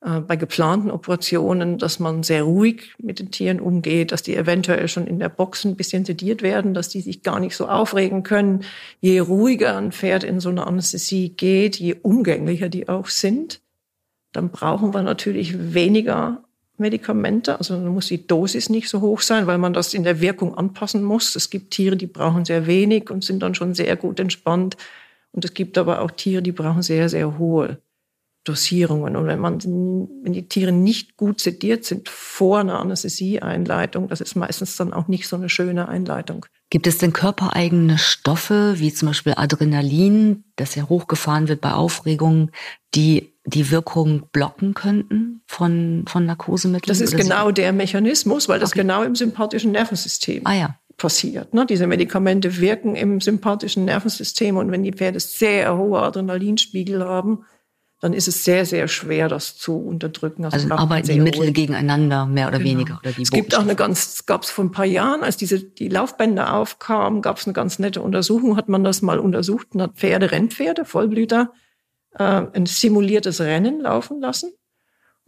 [0.00, 5.08] bei geplanten Operationen, dass man sehr ruhig mit den Tieren umgeht, dass die eventuell schon
[5.08, 8.64] in der Box ein bisschen sediert werden, dass die sich gar nicht so aufregen können.
[9.00, 13.60] Je ruhiger ein Pferd in so eine Anästhesie geht, je umgänglicher die auch sind,
[14.32, 16.44] dann brauchen wir natürlich weniger
[16.76, 17.58] Medikamente.
[17.58, 20.56] Also dann muss die Dosis nicht so hoch sein, weil man das in der Wirkung
[20.56, 21.34] anpassen muss.
[21.34, 24.76] Es gibt Tiere, die brauchen sehr wenig und sind dann schon sehr gut entspannt.
[25.32, 27.78] Und es gibt aber auch Tiere, die brauchen sehr, sehr hohe
[28.48, 29.16] Dosierungen.
[29.16, 34.34] Und wenn man, wenn die Tiere nicht gut sediert sind vor einer Anästhesieeinleitung, das ist
[34.34, 36.46] meistens dann auch nicht so eine schöne Einleitung.
[36.70, 42.50] Gibt es denn körpereigene Stoffe, wie zum Beispiel Adrenalin, das ja hochgefahren wird bei Aufregungen,
[42.94, 46.88] die die Wirkung blocken könnten von, von Narkosemitteln?
[46.88, 47.52] Das ist genau so?
[47.52, 48.80] der Mechanismus, weil das okay.
[48.80, 50.78] genau im sympathischen Nervensystem ah, ja.
[50.98, 51.54] passiert.
[51.54, 51.64] Ne?
[51.64, 57.44] Diese Medikamente wirken im sympathischen Nervensystem und wenn die Pferde sehr hohe Adrenalinspiegel haben,
[58.00, 60.44] dann ist es sehr, sehr schwer, das zu unterdrücken.
[60.44, 62.70] Also, also arbeiten die Mittel gegeneinander, mehr oder genau.
[62.70, 63.00] weniger.
[63.02, 65.88] Oder es gibt auch eine ganz, gab es vor ein paar Jahren, als diese, die
[65.88, 69.96] Laufbänder aufkamen, gab es eine ganz nette Untersuchung, hat man das mal untersucht und hat
[69.96, 71.52] Pferde, Rennpferde, Vollblüter,
[72.14, 74.52] äh, ein simuliertes Rennen laufen lassen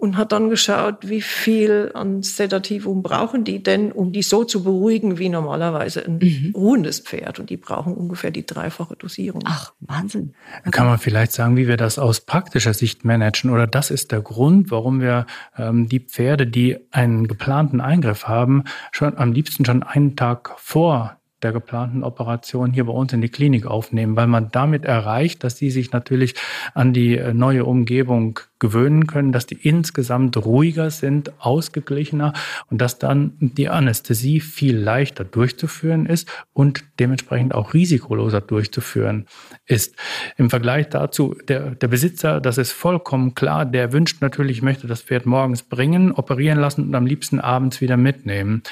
[0.01, 4.65] und hat dann geschaut, wie viel an Sedativum brauchen die denn, um die so zu
[4.65, 6.53] beruhigen wie normalerweise ein mhm.
[6.57, 7.39] ruhendes Pferd.
[7.39, 9.43] Und die brauchen ungefähr die dreifache Dosierung.
[9.45, 10.33] Ach, Wahnsinn.
[10.61, 10.71] Okay.
[10.71, 13.51] Kann man vielleicht sagen, wie wir das aus praktischer Sicht managen?
[13.51, 15.27] Oder das ist der Grund, warum wir
[15.59, 21.19] ähm, die Pferde, die einen geplanten Eingriff haben, schon am liebsten schon einen Tag vor
[21.43, 25.59] der geplanten Operation hier bei uns in die Klinik aufnehmen, weil man damit erreicht, dass
[25.59, 26.35] sie sich natürlich
[26.73, 32.33] an die äh, neue Umgebung gewöhnen können, dass die insgesamt ruhiger sind, ausgeglichener
[32.71, 39.27] und dass dann die Anästhesie viel leichter durchzuführen ist und dementsprechend auch risikoloser durchzuführen
[39.67, 39.97] ist.
[40.37, 45.03] Im Vergleich dazu, der, der Besitzer, das ist vollkommen klar, der wünscht natürlich, möchte das
[45.03, 48.63] Pferd morgens bringen, operieren lassen und am liebsten abends wieder mitnehmen.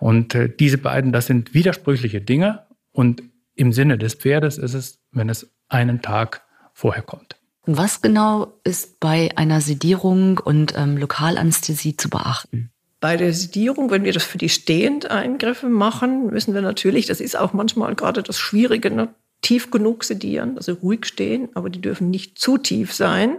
[0.00, 3.22] Und äh, diese beiden, das sind widersprüchliche Dinge und
[3.54, 7.36] im Sinne des Pferdes ist es, wenn es einen Tag vorher kommt.
[7.66, 12.70] Was genau ist bei einer Sedierung und ähm, Lokalanästhesie zu beachten?
[13.00, 17.38] Bei der Sedierung, wenn wir das für die Stehend-Eingriffe machen, müssen wir natürlich, das ist
[17.38, 19.08] auch manchmal gerade das Schwierige, ne,
[19.42, 23.36] tief genug sedieren, also ruhig stehen, aber die dürfen nicht zu tief sein,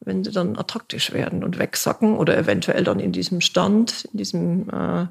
[0.00, 4.70] wenn sie dann attraktisch werden und wegsacken oder eventuell dann in diesem Stand, in diesem
[4.70, 5.06] äh,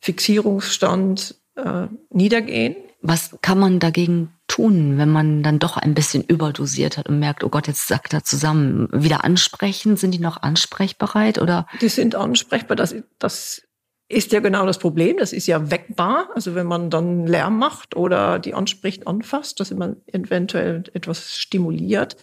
[0.00, 2.76] Fixierungsstand äh, niedergehen.
[3.08, 7.44] Was kann man dagegen tun, wenn man dann doch ein bisschen überdosiert hat und merkt,
[7.44, 8.88] oh Gott, jetzt sackt er zusammen?
[8.92, 9.96] Wieder ansprechen?
[9.96, 11.68] Sind die noch ansprechbereit oder?
[11.80, 12.76] Die sind ansprechbar.
[12.76, 13.62] Das, das
[14.08, 15.18] ist ja genau das Problem.
[15.18, 16.30] Das ist ja weckbar.
[16.34, 22.16] Also wenn man dann Lärm macht oder die anspricht, anfasst, dass man eventuell etwas stimuliert.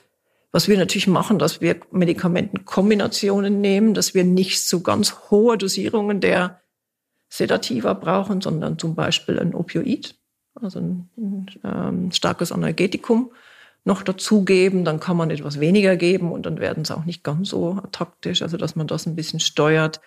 [0.51, 6.19] Was wir natürlich machen, dass wir Medikamentenkombinationen nehmen, dass wir nicht so ganz hohe Dosierungen
[6.19, 6.61] der
[7.29, 10.15] Sedativa brauchen, sondern zum Beispiel ein Opioid
[10.63, 13.32] also ein, ein ähm, starkes Analgetikum
[13.86, 17.49] noch dazugeben, dann kann man etwas weniger geben und dann werden sie auch nicht ganz
[17.49, 19.99] so taktisch, also dass man das ein bisschen steuert.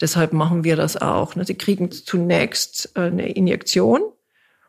[0.00, 1.34] Deshalb machen wir das auch.
[1.34, 1.44] Ne?
[1.44, 4.02] Sie kriegen zunächst äh, eine Injektion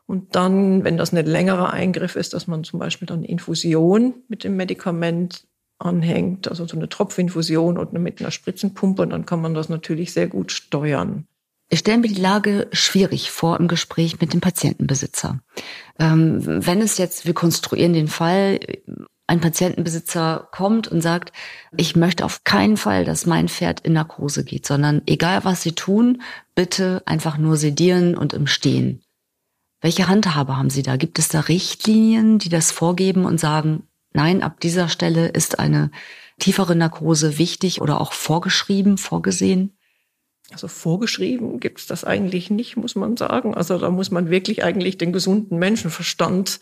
[0.06, 4.44] und dann, wenn das ein längerer Eingriff ist, dass man zum Beispiel dann Infusion mit
[4.44, 5.46] dem Medikament
[5.78, 10.12] anhängt, also so eine Tropfinfusion oder mit einer Spritzenpumpe, und dann kann man das natürlich
[10.12, 11.26] sehr gut steuern.
[11.68, 15.40] Ich stelle mir die Lage schwierig vor im Gespräch mit dem Patientenbesitzer.
[15.98, 18.60] Ähm, wenn es jetzt, wir konstruieren den Fall,
[19.26, 21.32] ein Patientenbesitzer kommt und sagt,
[21.76, 25.72] ich möchte auf keinen Fall, dass mein Pferd in Narkose geht, sondern egal was Sie
[25.72, 26.22] tun,
[26.54, 29.02] bitte einfach nur sedieren und im Stehen.
[29.80, 30.96] Welche Handhabe haben Sie da?
[30.96, 35.90] Gibt es da Richtlinien, die das vorgeben und sagen, nein, ab dieser Stelle ist eine
[36.38, 39.75] tiefere Narkose wichtig oder auch vorgeschrieben, vorgesehen?
[40.52, 43.54] Also vorgeschrieben gibt es das eigentlich nicht, muss man sagen.
[43.54, 46.60] Also da muss man wirklich eigentlich den gesunden Menschenverstand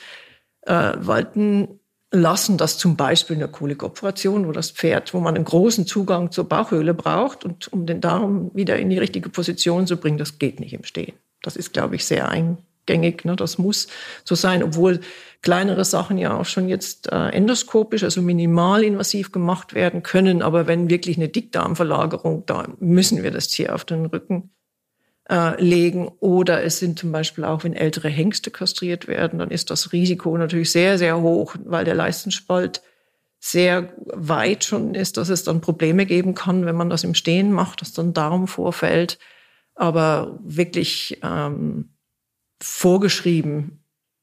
[0.62, 5.86] äh, walten lassen, dass zum Beispiel eine Kolikoperation, wo das Pferd, wo man einen großen
[5.86, 10.18] Zugang zur Bauchhöhle braucht und um den Darm wieder in die richtige Position zu bringen,
[10.18, 11.14] das geht nicht im Stehen.
[11.42, 12.28] Das ist, glaube ich, sehr
[12.88, 13.24] eingängig.
[13.24, 13.36] Ne?
[13.36, 13.88] Das muss
[14.24, 15.00] so sein, obwohl
[15.42, 20.42] kleinere Sachen ja auch schon jetzt äh, endoskopisch, also minimalinvasiv gemacht werden können.
[20.42, 24.50] Aber wenn wirklich eine Dickdarmverlagerung, da müssen wir das Tier auf den Rücken
[25.28, 26.08] äh, legen.
[26.20, 30.36] Oder es sind zum Beispiel auch, wenn ältere Hengste kastriert werden, dann ist das Risiko
[30.36, 32.82] natürlich sehr, sehr hoch, weil der Leistenspalt
[33.38, 37.52] sehr weit schon ist, dass es dann Probleme geben kann, wenn man das im Stehen
[37.52, 39.18] macht, dass dann Darm vorfällt.
[39.74, 41.93] Aber wirklich ähm,
[42.64, 43.80] vorgeschrieben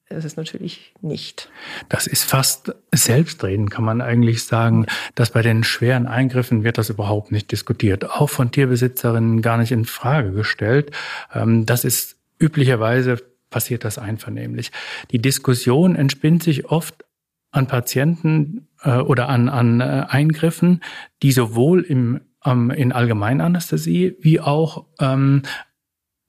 [0.08, 1.48] ist es natürlich nicht.
[1.88, 6.90] Das ist fast selbstredend, kann man eigentlich sagen, dass bei den schweren Eingriffen wird das
[6.90, 10.90] überhaupt nicht diskutiert, auch von Tierbesitzerinnen gar nicht in Frage gestellt.
[11.32, 14.70] Ähm, das ist üblicherweise passiert das einvernehmlich.
[15.12, 17.04] Die Diskussion entspinnt sich oft
[17.50, 20.82] an Patienten äh, oder an, an äh, Eingriffen,
[21.22, 25.42] die sowohl im ähm, in Allgemeinanästhesie wie auch ähm,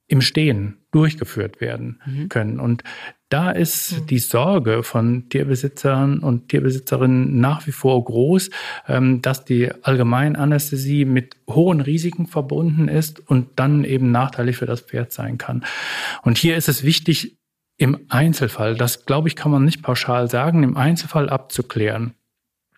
[0.08, 2.30] im Stehen durchgeführt werden mhm.
[2.30, 2.60] können.
[2.60, 2.84] Und
[3.30, 4.08] da ist mhm.
[4.08, 8.50] die Sorge von Tierbesitzern und Tierbesitzerinnen nach wie vor groß,
[8.88, 14.82] ähm, dass die Allgemeinanästhesie mit hohen Risiken verbunden ist und dann eben nachteilig für das
[14.82, 15.66] Pferd sein kann.
[16.22, 17.38] Und hier ist es wichtig,
[17.78, 22.14] im Einzelfall, das glaube ich, kann man nicht pauschal sagen, im Einzelfall abzuklären,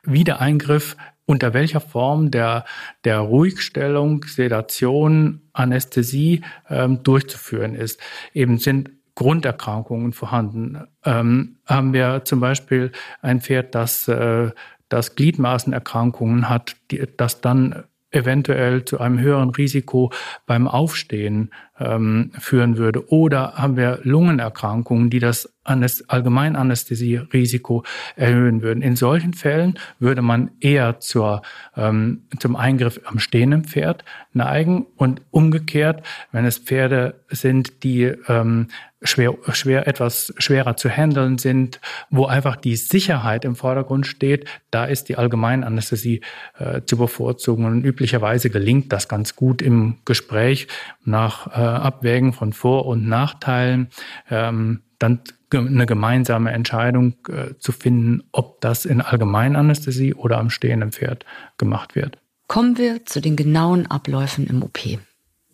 [0.03, 2.65] wie der Eingriff unter welcher Form der,
[3.03, 7.99] der Ruhigstellung, Sedation, Anästhesie ähm, durchzuführen ist.
[8.33, 10.87] Eben sind Grunderkrankungen vorhanden.
[11.03, 14.51] Ähm, haben wir zum Beispiel ein Pferd, das, äh,
[14.89, 17.85] das Gliedmaßenerkrankungen hat, die, das dann
[18.15, 20.11] eventuell zu einem höheren Risiko
[20.45, 21.49] beim Aufstehen
[21.79, 23.11] ähm, führen würde.
[23.11, 27.83] Oder haben wir Lungenerkrankungen, die das Allgemeinanästhesie-Risiko
[28.15, 28.81] erhöhen würden.
[28.81, 31.41] In solchen Fällen würde man eher zur,
[31.75, 38.67] ähm, zum Eingriff am stehenden Pferd neigen und umgekehrt, wenn es Pferde sind, die ähm,
[39.05, 44.85] schwer, schwer, etwas schwerer zu handeln sind, wo einfach die Sicherheit im Vordergrund steht, da
[44.85, 46.21] ist die Allgemeinanästhesie
[46.57, 47.65] äh, zu bevorzugen.
[47.65, 50.67] Und üblicherweise gelingt das ganz gut im Gespräch
[51.03, 53.89] nach äh, Abwägen von Vor- und Nachteilen,
[54.29, 60.91] ähm, dann eine gemeinsame Entscheidung äh, zu finden, ob das in Allgemeinanästhesie oder am stehenden
[60.91, 61.25] Pferd
[61.57, 62.17] gemacht wird.
[62.47, 64.79] Kommen wir zu den genauen Abläufen im OP.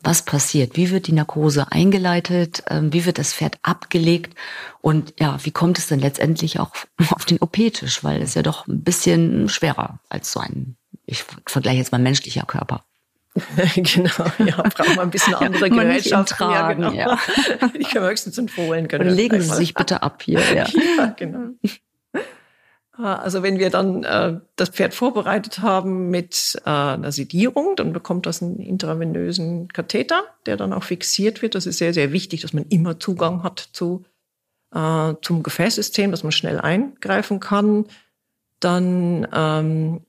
[0.03, 0.77] Was passiert?
[0.77, 2.63] Wie wird die Narkose eingeleitet?
[2.69, 4.35] Ähm, wie wird das Pferd abgelegt?
[4.81, 6.71] Und ja, wie kommt es dann letztendlich auch
[7.11, 8.03] auf den OP-Tisch?
[8.03, 12.43] Weil es ja doch ein bisschen schwerer als so ein, ich vergleiche jetzt mal menschlicher
[12.43, 12.83] Körper.
[13.75, 16.37] genau, ja, braucht man ein bisschen andere ja, Gerätschaften.
[16.37, 17.11] Tragen, ja, genau.
[17.61, 17.71] ja.
[17.75, 19.05] Ich kann höchstens empfohlen können.
[19.05, 20.41] Oder legen Sie sich bitte ab hier.
[20.53, 20.65] Ja,
[20.97, 21.51] ja genau.
[23.03, 28.25] Also wenn wir dann äh, das Pferd vorbereitet haben mit äh, einer Sedierung, dann bekommt
[28.25, 31.55] das einen intravenösen Katheter, der dann auch fixiert wird.
[31.55, 34.03] Das ist sehr, sehr wichtig, dass man immer Zugang hat zu,
[34.73, 37.85] äh, zum Gefäßsystem, dass man schnell eingreifen kann.
[38.59, 40.01] Dann ähm,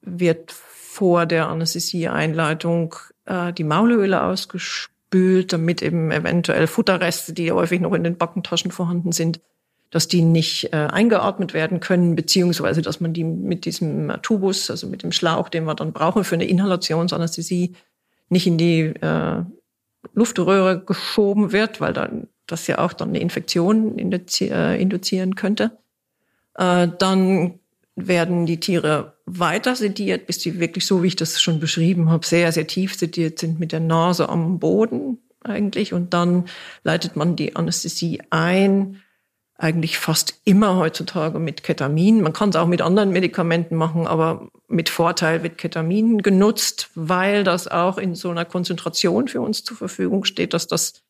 [0.00, 7.92] wird vor der Anästhesieeinleitung äh, die Maulhöhle ausgespült, damit eben eventuell Futterreste, die häufig noch
[7.92, 9.40] in den Backentaschen vorhanden sind,
[9.90, 14.86] dass die nicht äh, eingeatmet werden können, beziehungsweise dass man die mit diesem Tubus, also
[14.86, 17.74] mit dem Schlauch, den wir dann brauchen für eine Inhalationsanästhesie,
[18.28, 19.42] nicht in die äh,
[20.14, 25.72] Luftröhre geschoben wird, weil dann das ja auch dann eine Infektion äh, induzieren könnte.
[26.54, 27.58] Äh, dann
[27.96, 32.26] werden die Tiere weiter sediert, bis die wirklich so, wie ich das schon beschrieben habe,
[32.26, 35.92] sehr, sehr tief sediert sind mit der Nase am Boden eigentlich.
[35.92, 36.44] Und dann
[36.84, 39.02] leitet man die Anästhesie ein,
[39.58, 42.20] eigentlich fast immer heutzutage mit Ketamin.
[42.20, 47.42] Man kann es auch mit anderen Medikamenten machen, aber mit Vorteil wird Ketamin genutzt, weil
[47.42, 51.02] das auch in so einer Konzentration für uns zur Verfügung steht, dass das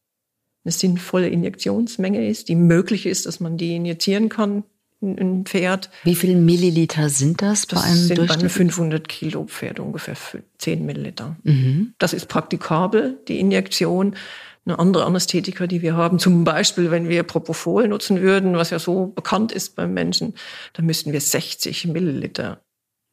[0.65, 4.65] eine sinnvolle Injektionsmenge ist, die möglich ist, dass man die injizieren kann
[5.03, 5.91] ein Pferd.
[6.05, 10.17] Wie viele Milliliter sind das bei einem sind bei einem 500 Kilo Pferd ungefähr
[10.59, 11.37] 10 Milliliter.
[11.43, 11.95] Mhm.
[11.99, 14.17] Das ist praktikabel, die Injektion.
[14.67, 18.81] Eine andere Anästhetika, die wir haben, zum Beispiel, wenn wir Propofol nutzen würden, was ja
[18.81, 20.35] so bekannt ist beim Menschen,
[20.73, 22.61] dann müssten wir 60 Milliliter.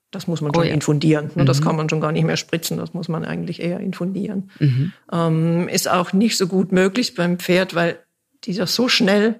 [0.09, 0.73] Das muss man oh schon ja.
[0.73, 1.31] infundieren.
[1.35, 1.45] Mhm.
[1.45, 2.77] Das kann man schon gar nicht mehr spritzen.
[2.77, 4.51] Das muss man eigentlich eher infundieren.
[4.59, 4.93] Mhm.
[5.11, 7.99] Ähm, ist auch nicht so gut möglich beim Pferd, weil
[8.45, 9.39] die das so schnell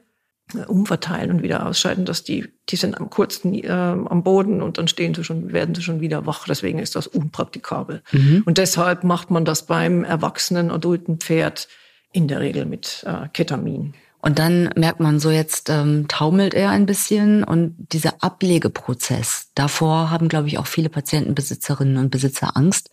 [0.67, 4.87] umverteilen und wieder ausscheiden, dass die, die sind am kurzen äh, am Boden und dann
[4.87, 6.45] stehen sie schon, werden sie schon wieder wach.
[6.47, 8.03] Deswegen ist das unpraktikabel.
[8.11, 8.43] Mhm.
[8.45, 11.67] Und deshalb macht man das beim erwachsenen, adulten Pferd
[12.13, 13.93] in der Regel mit äh, Ketamin.
[14.21, 20.11] Und dann merkt man so, jetzt ähm, taumelt er ein bisschen und dieser Ablegeprozess, davor
[20.11, 22.89] haben, glaube ich, auch viele Patientenbesitzerinnen und Besitzer Angst.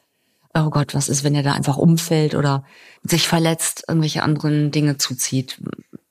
[0.55, 2.65] Oh Gott, was ist, wenn er da einfach umfällt oder
[3.05, 5.63] sich verletzt, irgendwelche anderen Dinge zuzieht?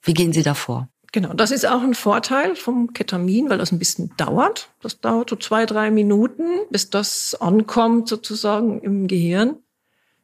[0.02, 0.88] Wie gehen Sie davor?
[1.12, 4.69] Genau, das ist auch ein Vorteil vom Ketamin, weil das ein bisschen dauert.
[4.82, 9.58] Das dauert so zwei, drei Minuten, bis das ankommt sozusagen im Gehirn.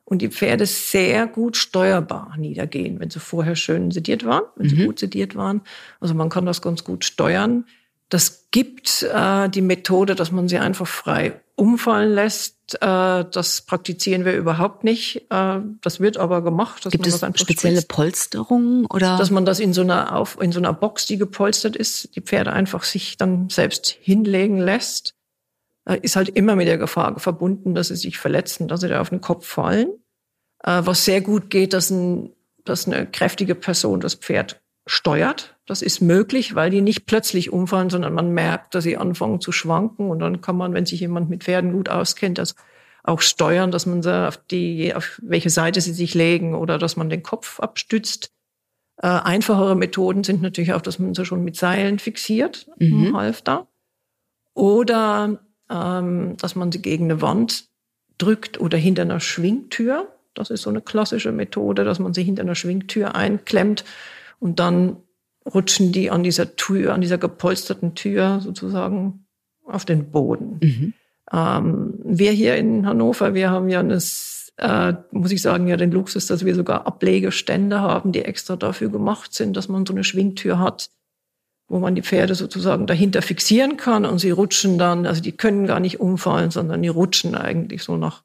[0.05, 4.75] Und die Pferde sehr gut steuerbar niedergehen, wenn sie vorher schön sediert waren, wenn sie
[4.75, 4.85] mhm.
[4.85, 5.61] gut sediert waren.
[5.99, 7.65] Also man kann das ganz gut steuern.
[8.09, 12.75] Das gibt äh, die Methode, dass man sie einfach frei umfallen lässt.
[12.75, 15.25] Äh, das praktizieren wir überhaupt nicht.
[15.31, 16.87] Äh, das wird aber gemacht.
[16.91, 17.87] Gibt es spezielle spritzt.
[17.87, 19.17] Polsterungen oder?
[19.17, 22.21] Dass man das in so einer auf in so einer Box, die gepolstert ist, die
[22.21, 25.15] Pferde einfach sich dann selbst hinlegen lässt,
[25.93, 29.09] ist halt immer mit der Gefahr verbunden, dass sie sich verletzen, dass sie da auf
[29.09, 29.87] den Kopf fallen.
[30.63, 32.33] Äh, was sehr gut geht, dass, ein,
[32.63, 35.55] dass eine kräftige Person das Pferd steuert.
[35.65, 39.51] Das ist möglich, weil die nicht plötzlich umfallen, sondern man merkt, dass sie anfangen zu
[39.51, 42.55] schwanken und dann kann man, wenn sich jemand mit Pferden gut auskennt, das
[43.03, 46.97] auch steuern, dass man sie auf die, auf welche Seite sie sich legen oder dass
[46.97, 48.31] man den Kopf abstützt.
[48.97, 53.07] Äh, einfachere Methoden sind natürlich auch, dass man sie schon mit Seilen fixiert mhm.
[53.07, 53.67] im Halfter.
[54.53, 57.65] Oder ähm, dass man sie gegen eine Wand
[58.17, 60.07] drückt oder hinter einer Schwingtür.
[60.33, 63.85] Das ist so eine klassische Methode, dass man sie hinter einer Schwingtür einklemmt
[64.39, 64.97] und dann
[65.53, 69.25] rutschen die an dieser Tür, an dieser gepolsterten Tür sozusagen
[69.63, 70.59] auf den Boden.
[70.61, 70.93] Mhm.
[71.31, 75.91] Ähm, wir hier in Hannover, wir haben ja das, äh, muss ich sagen, ja den
[75.91, 80.03] Luxus, dass wir sogar Ablegestände haben, die extra dafür gemacht sind, dass man so eine
[80.03, 80.89] Schwingtür hat,
[81.67, 85.67] wo man die Pferde sozusagen dahinter fixieren kann und sie rutschen dann, also die können
[85.67, 88.23] gar nicht umfallen, sondern die rutschen eigentlich so nach,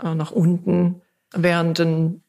[0.00, 1.02] äh, nach unten,
[1.32, 2.22] während ein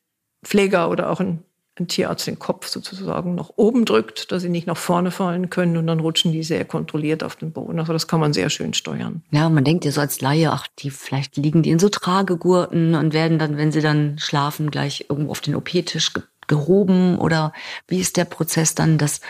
[0.43, 1.43] Pfleger oder auch ein
[1.79, 5.77] ein Tierarzt den Kopf sozusagen nach oben drückt, dass sie nicht nach vorne fallen können
[5.77, 7.79] und dann rutschen die sehr kontrolliert auf den Boden.
[7.79, 9.23] Also das kann man sehr schön steuern.
[9.31, 12.95] Ja, man denkt ja so als Laie, ach, die vielleicht liegen die in so Tragegurten
[12.95, 16.11] und werden dann, wenn sie dann schlafen, gleich irgendwo auf den OP-Tisch
[16.47, 17.53] gehoben oder
[17.87, 19.21] wie ist der Prozess dann, dass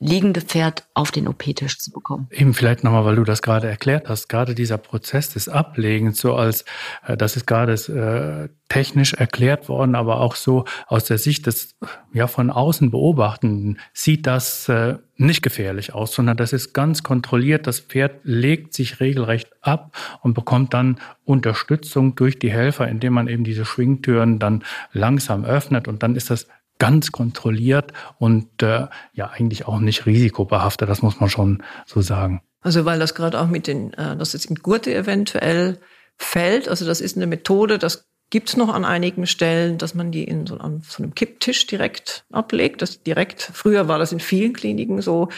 [0.00, 2.26] liegende Pferd auf den OP-Tisch zu bekommen.
[2.30, 6.34] Eben vielleicht nochmal, weil du das gerade erklärt hast, gerade dieser Prozess des Ablegens, so
[6.34, 6.64] als,
[7.06, 11.76] äh, das ist gerade äh, technisch erklärt worden, aber auch so aus der Sicht des,
[12.14, 17.66] ja, von außen Beobachtenden sieht das äh, nicht gefährlich aus, sondern das ist ganz kontrolliert.
[17.66, 23.28] Das Pferd legt sich regelrecht ab und bekommt dann Unterstützung durch die Helfer, indem man
[23.28, 26.46] eben diese Schwingtüren dann langsam öffnet und dann ist das
[26.80, 32.42] ganz kontrolliert und äh, ja eigentlich auch nicht risikobehaftet, das muss man schon so sagen.
[32.62, 35.78] Also weil das gerade auch mit den, äh, das jetzt in Gurte eventuell
[36.16, 40.24] fällt, also das ist eine Methode, das gibt's noch an einigen Stellen, dass man die
[40.24, 42.80] in so, an so einem Kipptisch direkt ablegt.
[42.80, 45.28] Das direkt, früher war das in vielen Kliniken so,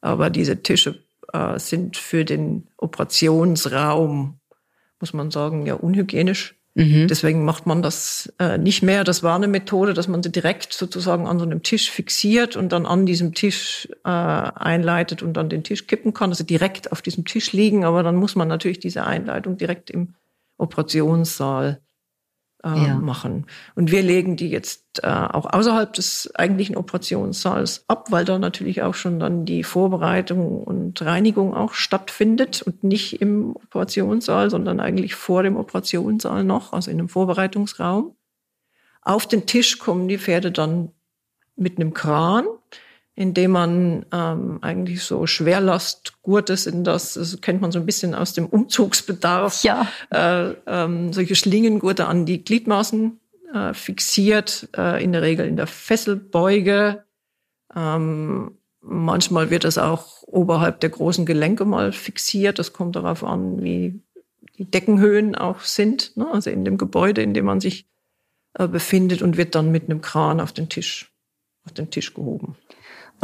[0.00, 4.38] aber diese Tische äh, sind für den Operationsraum,
[5.00, 7.06] muss man sagen, ja unhygienisch Mhm.
[7.06, 9.04] Deswegen macht man das äh, nicht mehr.
[9.04, 12.72] Das war eine Methode, dass man sie direkt sozusagen an so einem Tisch fixiert und
[12.72, 17.02] dann an diesem Tisch äh, einleitet und dann den Tisch kippen kann, also direkt auf
[17.02, 17.84] diesem Tisch liegen.
[17.84, 20.14] Aber dann muss man natürlich diese Einleitung direkt im
[20.56, 21.80] Operationssaal
[22.64, 22.94] äh, ja.
[22.96, 23.46] machen.
[23.74, 28.82] Und wir legen die jetzt äh, auch außerhalb des eigentlichen Operationssaals ab, weil da natürlich
[28.82, 35.14] auch schon dann die Vorbereitung und Reinigung auch stattfindet und nicht im Operationssaal, sondern eigentlich
[35.14, 38.14] vor dem Operationssaal noch, also in einem Vorbereitungsraum.
[39.02, 40.90] Auf den Tisch kommen die Pferde dann
[41.56, 42.46] mit einem Kran
[43.14, 48.32] indem man ähm, eigentlich so Schwerlastgurte sind das, das kennt man so ein bisschen aus
[48.32, 49.86] dem Umzugsbedarf, ja.
[50.10, 53.20] äh, ähm, solche Schlingengurte an die Gliedmaßen
[53.52, 57.04] äh, fixiert, äh, in der Regel in der Fesselbeuge.
[57.74, 62.58] Ähm, manchmal wird das auch oberhalb der großen Gelenke mal fixiert.
[62.58, 64.00] Das kommt darauf an, wie
[64.56, 66.30] die Deckenhöhen auch sind, ne?
[66.32, 67.86] also in dem Gebäude, in dem man sich
[68.54, 71.12] äh, befindet und wird dann mit einem Kran auf den Tisch,
[71.64, 72.56] auf den Tisch gehoben.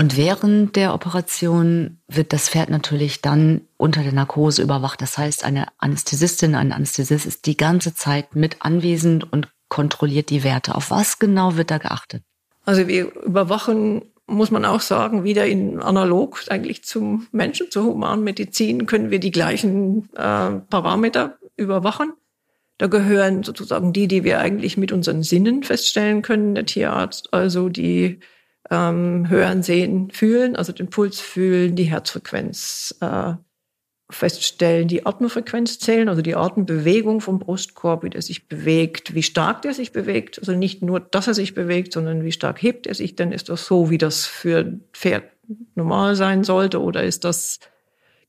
[0.00, 5.02] Und während der Operation wird das Pferd natürlich dann unter der Narkose überwacht.
[5.02, 10.44] Das heißt, eine Anästhesistin, ein Anästhesist ist die ganze Zeit mit anwesend und kontrolliert die
[10.44, 10.76] Werte.
[10.76, 12.22] Auf was genau wird da geachtet?
[12.64, 18.86] Also wir überwachen, muss man auch sagen, wieder in analog eigentlich zum Menschen, zur Humanmedizin,
[18.86, 22.12] können wir die gleichen äh, Parameter überwachen.
[22.76, 27.68] Da gehören sozusagen die, die wir eigentlich mit unseren Sinnen feststellen können, der Tierarzt, also
[27.68, 28.20] die
[28.70, 33.34] ähm, hören, sehen, fühlen, also den Puls fühlen, die Herzfrequenz äh,
[34.10, 39.62] feststellen, die Atemfrequenz zählen, also die Atembewegung vom Brustkorb, wie der sich bewegt, wie stark
[39.62, 40.38] der sich bewegt.
[40.38, 43.50] Also nicht nur, dass er sich bewegt, sondern wie stark hebt er sich, denn ist
[43.50, 45.24] das so, wie das für Pferd
[45.74, 47.60] normal sein sollte oder ist das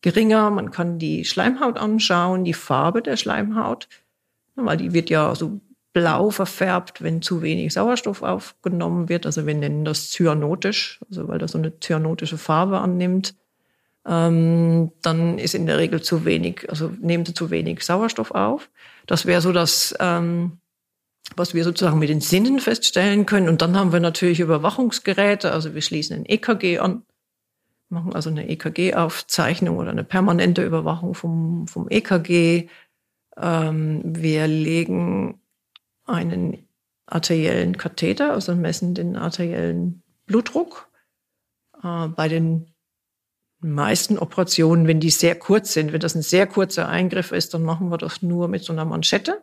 [0.01, 0.49] geringer?
[0.49, 3.87] Man kann die Schleimhaut anschauen, die Farbe der Schleimhaut,
[4.55, 5.61] weil die wird ja so
[5.93, 9.25] blau verfärbt, wenn zu wenig Sauerstoff aufgenommen wird.
[9.25, 13.35] Also wir nennen das cyanotisch, also weil das so eine cyanotische Farbe annimmt.
[14.05, 18.69] Ähm, dann ist in der Regel zu wenig, also nehmen sie zu wenig Sauerstoff auf.
[19.07, 20.59] Das wäre so das, ähm,
[21.35, 23.49] was wir sozusagen mit den Sinnen feststellen können.
[23.49, 25.51] Und dann haben wir natürlich Überwachungsgeräte.
[25.51, 27.03] Also wir schließen ein EKG an,
[27.89, 32.69] machen also eine EKG-Aufzeichnung oder eine permanente Überwachung vom, vom EKG.
[33.37, 35.38] Ähm, wir legen
[36.09, 36.67] einen
[37.05, 40.89] arteriellen Katheter, also messen den arteriellen Blutdruck.
[41.83, 42.73] Äh, bei den
[43.61, 47.63] meisten Operationen, wenn die sehr kurz sind, wenn das ein sehr kurzer Eingriff ist, dann
[47.63, 49.41] machen wir das nur mit so einer Manschette,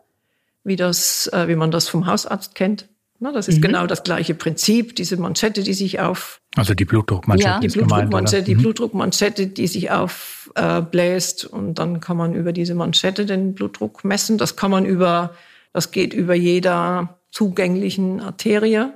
[0.63, 2.89] wie das, äh, wie man das vom Hausarzt kennt.
[3.19, 3.61] Das ist mhm.
[3.61, 6.39] genau das gleiche Prinzip, diese Manschette, die sich auf...
[6.55, 7.49] Also die Blutdruckmanschette.
[7.49, 8.59] Ja, die Blutdruckmanschette, die mhm.
[8.59, 14.37] Blutdruckmanschette, die sich aufbläst äh, und dann kann man über diese Manschette den Blutdruck messen.
[14.37, 15.33] Das kann man über,
[15.73, 18.91] das geht über jeder zugänglichen Arterie,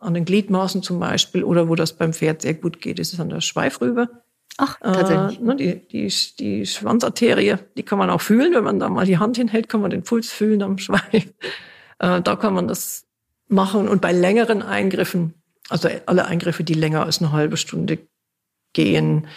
[0.00, 3.20] an den Gliedmaßen zum Beispiel, oder wo das beim Pferd sehr gut geht, ist es
[3.20, 4.08] an der Schweifrübe.
[4.58, 5.40] Ach, tatsächlich.
[5.40, 8.54] Äh, ne, die, die, die Schwanzarterie, die kann man auch fühlen.
[8.54, 11.32] Wenn man da mal die Hand hinhält, kann man den Puls fühlen am Schweif.
[12.00, 13.06] Äh, da kann man das
[13.46, 13.86] machen.
[13.86, 15.34] Und bei längeren Eingriffen,
[15.68, 18.00] also alle Eingriffe, die länger als eine halbe Stunde
[18.72, 19.28] gehen,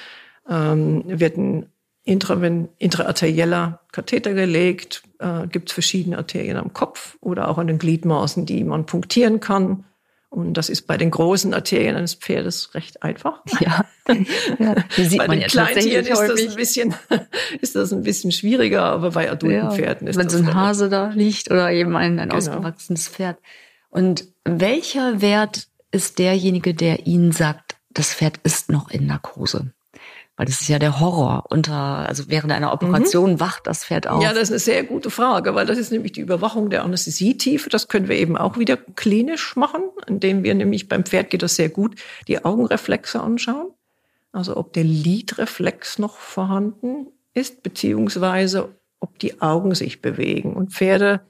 [0.49, 1.69] ähm, wird ein
[2.03, 5.03] intraarterieller Katheter gelegt.
[5.19, 9.39] Äh, Gibt es verschiedene Arterien am Kopf oder auch an den Gliedmaßen, die man punktieren
[9.39, 9.85] kann.
[10.29, 13.41] Und das ist bei den großen Arterien eines Pferdes recht einfach.
[13.59, 13.85] Ja,
[14.59, 16.95] ja das sieht bei man den ja Kleintieren ist das, ein bisschen,
[17.61, 20.35] ist das ein bisschen schwieriger, aber bei adulten ja, Pferden ist wenn das.
[20.35, 22.37] Wenn so ein Hase da liegt oder eben ein, ein genau.
[22.37, 23.37] ausgewachsenes Pferd.
[23.89, 29.71] Und welcher Wert ist derjenige, der Ihnen sagt, das Pferd ist noch in Narkose?
[30.37, 31.45] Weil das ist ja der Horror.
[31.49, 33.39] Unter, also während einer Operation mhm.
[33.39, 34.21] wacht das Pferd auf.
[34.21, 37.69] Ja, das ist eine sehr gute Frage, weil das ist nämlich die Überwachung der Anästhesietiefe.
[37.69, 41.55] Das können wir eben auch wieder klinisch machen, indem wir nämlich beim Pferd geht das
[41.55, 41.95] sehr gut,
[42.27, 43.71] die Augenreflexe anschauen.
[44.31, 50.53] Also ob der Lidreflex noch vorhanden ist, beziehungsweise ob die Augen sich bewegen.
[50.53, 51.21] Und Pferde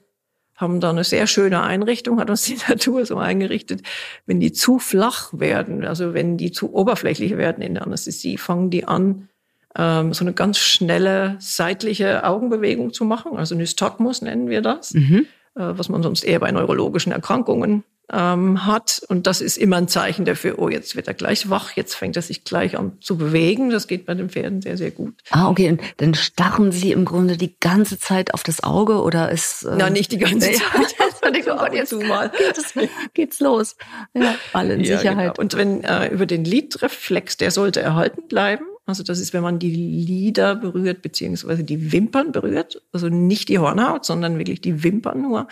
[0.58, 3.82] haben da eine sehr schöne Einrichtung, hat uns die Natur so eingerichtet.
[4.26, 8.68] Wenn die zu flach werden, also wenn die zu oberflächlich werden in der Anästhesie, fangen
[8.68, 9.28] die an,
[9.76, 13.36] ähm, so eine ganz schnelle seitliche Augenbewegung zu machen.
[13.36, 15.26] Also Nystagmus nennen wir das, mhm.
[15.54, 19.02] äh, was man sonst eher bei neurologischen Erkrankungen ähm, hat.
[19.08, 22.16] Und das ist immer ein Zeichen dafür, oh, jetzt wird er gleich wach, jetzt fängt
[22.16, 23.70] er sich gleich an zu bewegen.
[23.70, 25.14] Das geht bei den Pferden sehr, sehr gut.
[25.30, 25.70] Ah, okay.
[25.70, 29.64] Und dann starren sie im Grunde die ganze Zeit auf das Auge oder ist...
[29.64, 30.94] Ähm, Na, nicht die ganze Zeit.
[31.48, 32.30] oh jetzt mal.
[32.30, 32.74] Geht's,
[33.14, 33.76] geht's los.
[34.14, 35.34] Ja, alle in ja, Sicherheit.
[35.34, 35.40] Genau.
[35.40, 38.64] Und wenn äh, über den Lidreflex, der sollte erhalten bleiben.
[38.86, 42.80] Also das ist, wenn man die Lider berührt, beziehungsweise die Wimpern berührt.
[42.90, 45.46] Also nicht die Hornhaut, sondern wirklich die Wimpern nur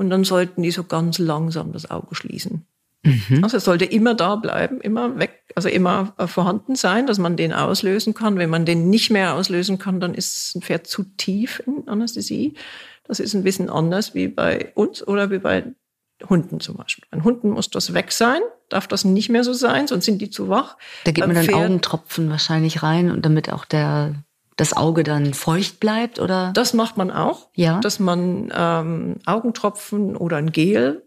[0.00, 2.64] und dann sollten die so ganz langsam das Auge schließen.
[3.02, 3.44] Mhm.
[3.44, 7.36] Also es sollte immer da bleiben, immer weg, also immer äh, vorhanden sein, dass man
[7.36, 8.38] den auslösen kann.
[8.38, 12.54] Wenn man den nicht mehr auslösen kann, dann ist ein Pferd zu tief in Anästhesie.
[13.04, 15.64] Das ist ein bisschen anders wie bei uns oder wie bei
[16.30, 17.04] Hunden zum Beispiel.
[17.10, 18.40] Bei Hunden muss das weg sein,
[18.70, 20.78] darf das nicht mehr so sein, sonst sind die zu wach.
[21.04, 24.14] Da geht man dann Augentropfen wahrscheinlich rein und damit auch der
[24.60, 26.52] das Auge dann feucht bleibt oder?
[26.52, 27.48] Das macht man auch.
[27.54, 27.80] Ja.
[27.80, 31.02] Dass man ähm, Augentropfen oder ein Gel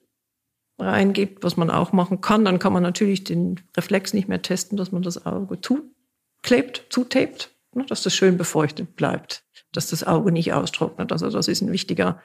[0.80, 2.44] reingibt, was man auch machen kann.
[2.46, 7.52] Dann kann man natürlich den Reflex nicht mehr testen, dass man das Auge zuklebt, zutaped,
[7.76, 11.12] ne, dass das schön befeuchtet bleibt, dass das Auge nicht austrocknet.
[11.12, 12.22] Also das ist ein wichtiger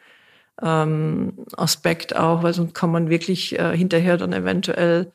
[0.63, 5.13] ähm, Aspekt auch, weil sonst kann man wirklich äh, hinterher dann eventuell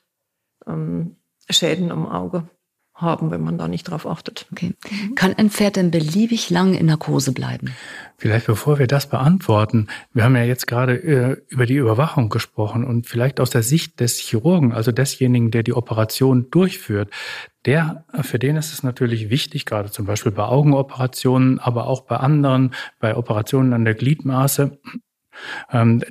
[0.68, 1.16] ähm,
[1.50, 2.48] Schäden am Auge
[2.94, 4.46] haben, wenn man da nicht drauf achtet.
[4.52, 4.74] Okay.
[5.16, 7.74] Kann ein Pferd denn beliebig lang in Narkose bleiben?
[8.18, 12.86] Vielleicht bevor wir das beantworten, wir haben ja jetzt gerade äh, über die Überwachung gesprochen
[12.86, 17.10] und vielleicht aus der Sicht des Chirurgen, also desjenigen, der die Operation durchführt,
[17.66, 22.18] der, für den ist es natürlich wichtig, gerade zum Beispiel bei Augenoperationen, aber auch bei
[22.18, 24.80] anderen, bei Operationen an der Gliedmaße,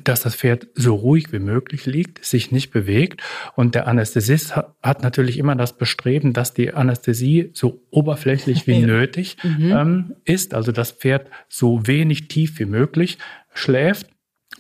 [0.03, 3.23] dass das Pferd so ruhig wie möglich liegt, sich nicht bewegt.
[3.55, 9.37] Und der Anästhesist hat natürlich immer das Bestreben, dass die Anästhesie so oberflächlich wie nötig
[9.43, 9.73] mhm.
[9.73, 13.19] Ähm, ist, also das Pferd so wenig tief wie möglich
[13.55, 14.12] schläft.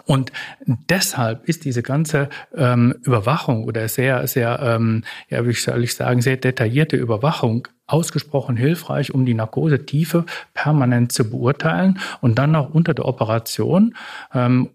[0.04, 0.32] Und
[0.66, 6.20] deshalb ist diese ganze ähm, Überwachung oder sehr, sehr, ähm, ja, wie soll ich sagen,
[6.20, 10.24] sehr detaillierte Überwachung ausgesprochen hilfreich, um die Narkosetiefe
[10.54, 13.94] permanent zu beurteilen und dann auch unter der Operation
[14.34, 14.70] ähm,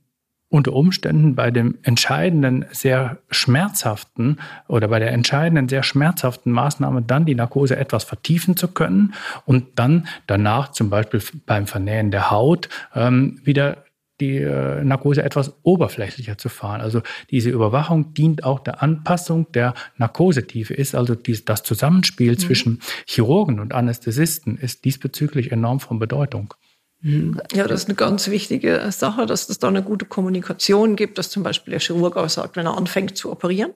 [0.49, 4.38] unter Umständen bei dem entscheidenden, sehr schmerzhaften
[4.70, 9.13] oder bei der entscheidenden, sehr schmerzhaften Maßnahme dann die Narkose etwas vertiefen zu können
[9.45, 13.84] und dann danach zum Beispiel beim Vernähen der Haut ähm, wieder
[14.20, 16.82] die äh, Narkose etwas oberflächlicher zu fahren.
[16.82, 22.39] Also diese Überwachung dient auch der Anpassung der Narkosetiefe, ist also dies, das Zusammenspiel mhm.
[22.39, 26.53] zwischen Chirurgen und Anästhesisten ist diesbezüglich enorm von Bedeutung.
[27.01, 27.39] Mhm.
[27.53, 31.30] Ja, das ist eine ganz wichtige Sache, dass es da eine gute Kommunikation gibt, dass
[31.30, 33.74] zum Beispiel der Chirurg auch sagt, wenn er anfängt zu operieren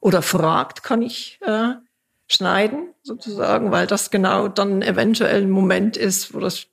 [0.00, 1.74] oder fragt, kann ich äh,
[2.26, 6.66] schneiden sozusagen, weil das genau dann eventuell ein Moment ist, wo das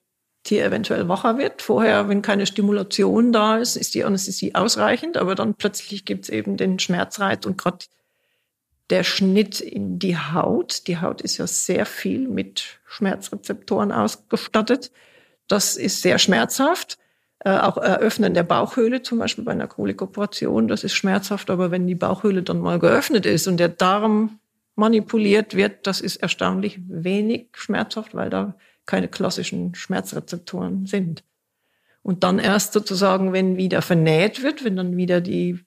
[0.43, 1.61] Tier eventuell wacher wird.
[1.61, 6.29] Vorher, wenn keine Stimulation da ist, ist die Anästhesie ausreichend, aber dann plötzlich gibt es
[6.29, 7.85] eben den Schmerzreiz und gerade
[8.89, 10.87] der Schnitt in die Haut.
[10.87, 14.91] Die Haut ist ja sehr viel mit Schmerzrezeptoren ausgestattet.
[15.47, 16.97] Das ist sehr schmerzhaft.
[17.39, 21.87] Äh, auch Eröffnen der Bauchhöhle, zum Beispiel bei einer Kolikoperation, das ist schmerzhaft, aber wenn
[21.87, 24.39] die Bauchhöhle dann mal geöffnet ist und der Darm
[24.75, 28.55] manipuliert wird, das ist erstaunlich wenig schmerzhaft, weil da
[28.91, 31.23] keine klassischen Schmerzrezeptoren sind.
[32.03, 35.59] Und dann erst sozusagen, wenn wieder vernäht wird, wenn dann wieder die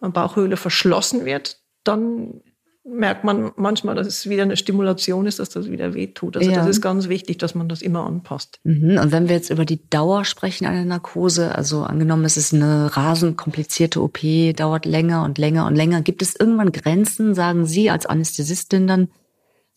[0.00, 2.40] Bauchhöhle verschlossen wird, dann
[2.82, 6.38] merkt man manchmal, dass es wieder eine Stimulation ist, dass das wieder wehtut.
[6.38, 6.56] Also ja.
[6.56, 8.60] das ist ganz wichtig, dass man das immer anpasst.
[8.64, 8.96] Mhm.
[8.98, 12.96] Und wenn wir jetzt über die Dauer sprechen einer Narkose, also angenommen, es ist eine
[12.96, 14.20] rasend komplizierte OP,
[14.56, 19.08] dauert länger und länger und länger, gibt es irgendwann Grenzen, sagen Sie als Anästhesistin dann,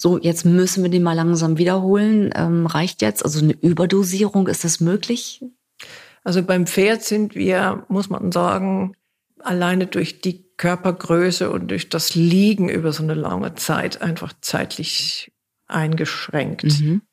[0.03, 2.29] so, jetzt müssen wir den mal langsam wiederholen.
[2.35, 3.23] Ähm, reicht jetzt?
[3.23, 5.41] Also eine Überdosierung, ist das möglich?
[6.25, 8.97] Also beim Pferd sind wir, muss man sagen,
[9.39, 15.31] alleine durch die Körpergröße und durch das Liegen über so eine lange Zeit einfach zeitlich
[15.67, 16.65] eingeschränkt.
[16.81, 17.03] Mhm.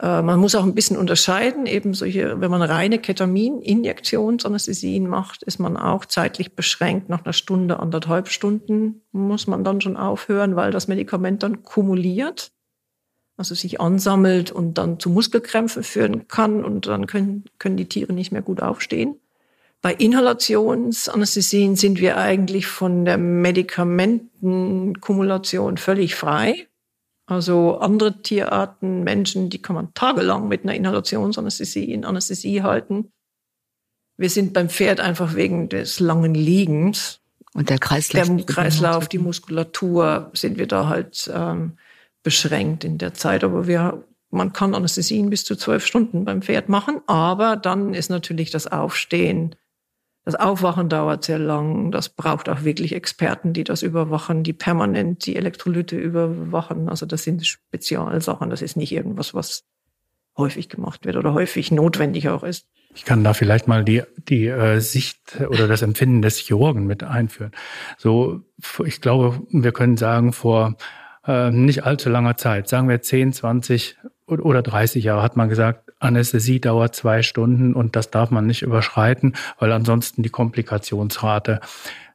[0.00, 5.58] Äh, man muss auch ein bisschen unterscheiden, eben solche, wenn man reine Ketamin-Injektionsanästhesien macht, ist
[5.58, 7.08] man auch zeitlich beschränkt.
[7.08, 12.52] Nach einer Stunde, anderthalb Stunden muss man dann schon aufhören, weil das Medikament dann kumuliert,
[13.36, 18.12] also sich ansammelt und dann zu Muskelkrämpfen führen kann und dann können, können die Tiere
[18.12, 19.16] nicht mehr gut aufstehen.
[19.82, 26.66] Bei Inhalationsanästhesien sind wir eigentlich von der Medikamentenkumulation völlig frei.
[27.26, 33.12] Also andere Tierarten, Menschen, die kann man tagelang mit einer Inhalationsanästhesie in Anästhesie halten.
[34.16, 37.20] Wir sind beim Pferd einfach wegen des langen Liegens
[37.52, 41.78] und der Kreislauf, der Kreislauf, die Muskulatur, sind wir da halt ähm,
[42.22, 43.44] beschränkt in der Zeit.
[43.44, 48.10] Aber wir, man kann Anästhesien bis zu zwölf Stunden beim Pferd machen, aber dann ist
[48.10, 49.56] natürlich das Aufstehen
[50.26, 51.92] das Aufwachen dauert sehr lang.
[51.92, 56.88] Das braucht auch wirklich Experten, die das überwachen, die permanent die Elektrolyte überwachen.
[56.88, 58.50] Also das sind Spezialsachen.
[58.50, 59.62] Das ist nicht irgendwas, was
[60.36, 62.66] häufig gemacht wird oder häufig notwendig auch ist.
[62.96, 67.04] Ich kann da vielleicht mal die, die äh, Sicht oder das Empfinden des Chirurgen mit
[67.04, 67.52] einführen.
[67.96, 68.40] So,
[68.84, 70.74] ich glaube, wir können sagen, vor
[71.24, 73.96] äh, nicht allzu langer Zeit, sagen wir 10, 20
[74.26, 78.62] oder 30 Jahre, hat man gesagt, Anästhesie dauert zwei Stunden und das darf man nicht
[78.62, 81.60] überschreiten, weil ansonsten die Komplikationsrate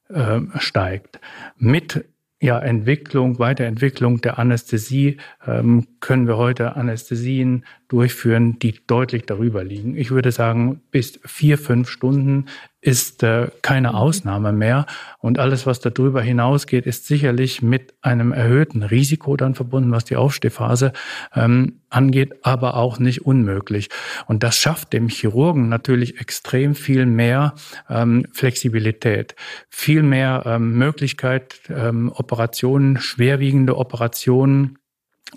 [0.10, 1.20] äh, steigt.
[1.58, 2.06] Mit
[2.42, 9.98] ja, Entwicklung, Weiterentwicklung der Anästhesie ähm, können wir heute Anästhesien durchführen, die deutlich darüber liegen.
[9.98, 12.46] Ich würde sagen, bis vier, fünf Stunden
[12.80, 13.96] ist äh, keine mhm.
[13.96, 14.86] Ausnahme mehr.
[15.20, 20.16] Und alles, was darüber hinausgeht, ist sicherlich mit einem erhöhten Risiko dann verbunden, was die
[20.16, 20.94] Aufstehphase
[21.36, 23.90] ähm, angeht, aber auch nicht unmöglich.
[24.26, 27.56] Und das schafft dem Chirurgen natürlich extrem viel mehr
[27.90, 29.36] ähm, Flexibilität,
[29.70, 34.78] viel mehr ähm, Möglichkeit, ähm, Operationen, schwerwiegende Operationen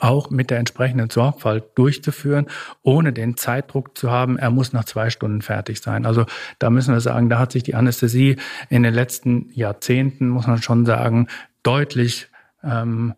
[0.01, 2.47] auch mit der entsprechenden Sorgfalt durchzuführen,
[2.83, 6.07] ohne den Zeitdruck zu haben, er muss nach zwei Stunden fertig sein.
[6.07, 6.27] Also
[6.59, 8.37] da müssen wir sagen, da hat sich die Anästhesie
[8.69, 11.29] in den letzten Jahrzehnten, muss man schon sagen,
[11.63, 12.29] deutlich
[12.63, 13.15] ähm,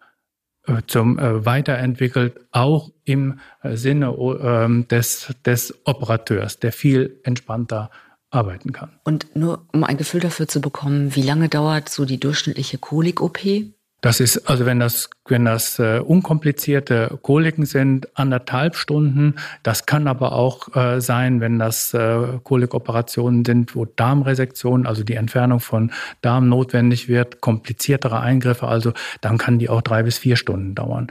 [0.66, 7.90] äh, zum äh, weiterentwickelt, auch im äh, Sinne äh, des, des Operateurs, der viel entspannter
[8.30, 8.90] arbeiten kann.
[9.04, 13.38] Und nur um ein Gefühl dafür zu bekommen, wie lange dauert so die durchschnittliche Kolik-OP?
[14.06, 19.34] Das ist, also wenn das, wenn das äh, unkomplizierte Koliken sind, anderthalb Stunden.
[19.64, 25.14] Das kann aber auch äh, sein, wenn das äh, Kolikoperationen sind, wo Darmresektion, also die
[25.14, 25.90] Entfernung von
[26.20, 28.92] Darm notwendig wird, kompliziertere Eingriffe, also
[29.22, 31.08] dann kann die auch drei bis vier Stunden dauern.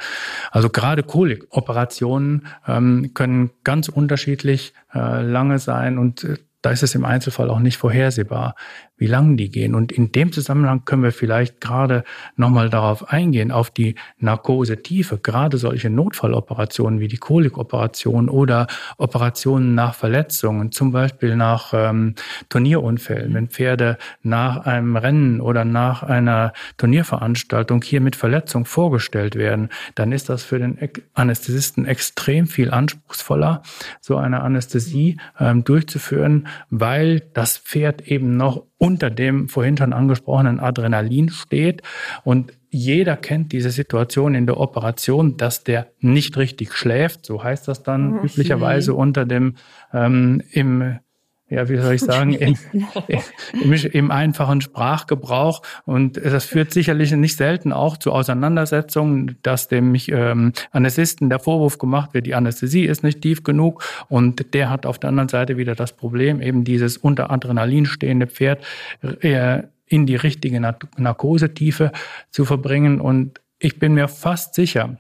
[0.52, 6.96] Also gerade Kolikoperationen ähm, können ganz unterschiedlich äh, lange sein und äh, da ist es
[6.96, 8.56] im Einzelfall auch nicht vorhersehbar,
[8.98, 9.76] wie lang die gehen.
[9.76, 12.04] Und in dem Zusammenhang können wir vielleicht gerade
[12.36, 18.68] nochmal darauf eingehen, auf die Narkosetiefe, gerade solche Notfalloperationen wie die Kolikoperation oder
[18.98, 22.16] Operationen nach Verletzungen, zum Beispiel nach ähm,
[22.50, 29.70] Turnierunfällen, wenn Pferde nach einem Rennen oder nach einer Turnierveranstaltung hier mit Verletzung vorgestellt werden,
[29.96, 30.78] dann ist das für den
[31.14, 33.62] Anästhesisten extrem viel anspruchsvoller,
[34.00, 40.60] so eine Anästhesie ähm, durchzuführen, weil das Pferd eben noch unter dem vorhin schon angesprochenen
[40.60, 41.82] Adrenalin steht.
[42.24, 47.68] Und jeder kennt diese Situation in der Operation, dass der nicht richtig schläft, so heißt
[47.68, 48.26] das dann mhm.
[48.26, 49.56] üblicherweise unter dem
[49.94, 51.00] ähm, im
[51.48, 52.58] ja, wie soll ich sagen, im,
[53.62, 55.62] im, im, einfachen Sprachgebrauch.
[55.86, 61.78] Und das führt sicherlich nicht selten auch zu Auseinandersetzungen, dass dem ähm, Anästhesisten der Vorwurf
[61.78, 63.84] gemacht wird, die Anästhesie ist nicht tief genug.
[64.10, 68.26] Und der hat auf der anderen Seite wieder das Problem, eben dieses unter Adrenalin stehende
[68.26, 68.64] Pferd
[69.22, 71.92] äh, in die richtige Narkosetiefe
[72.32, 73.00] zu verbringen.
[73.00, 74.98] Und ich bin mir fast sicher,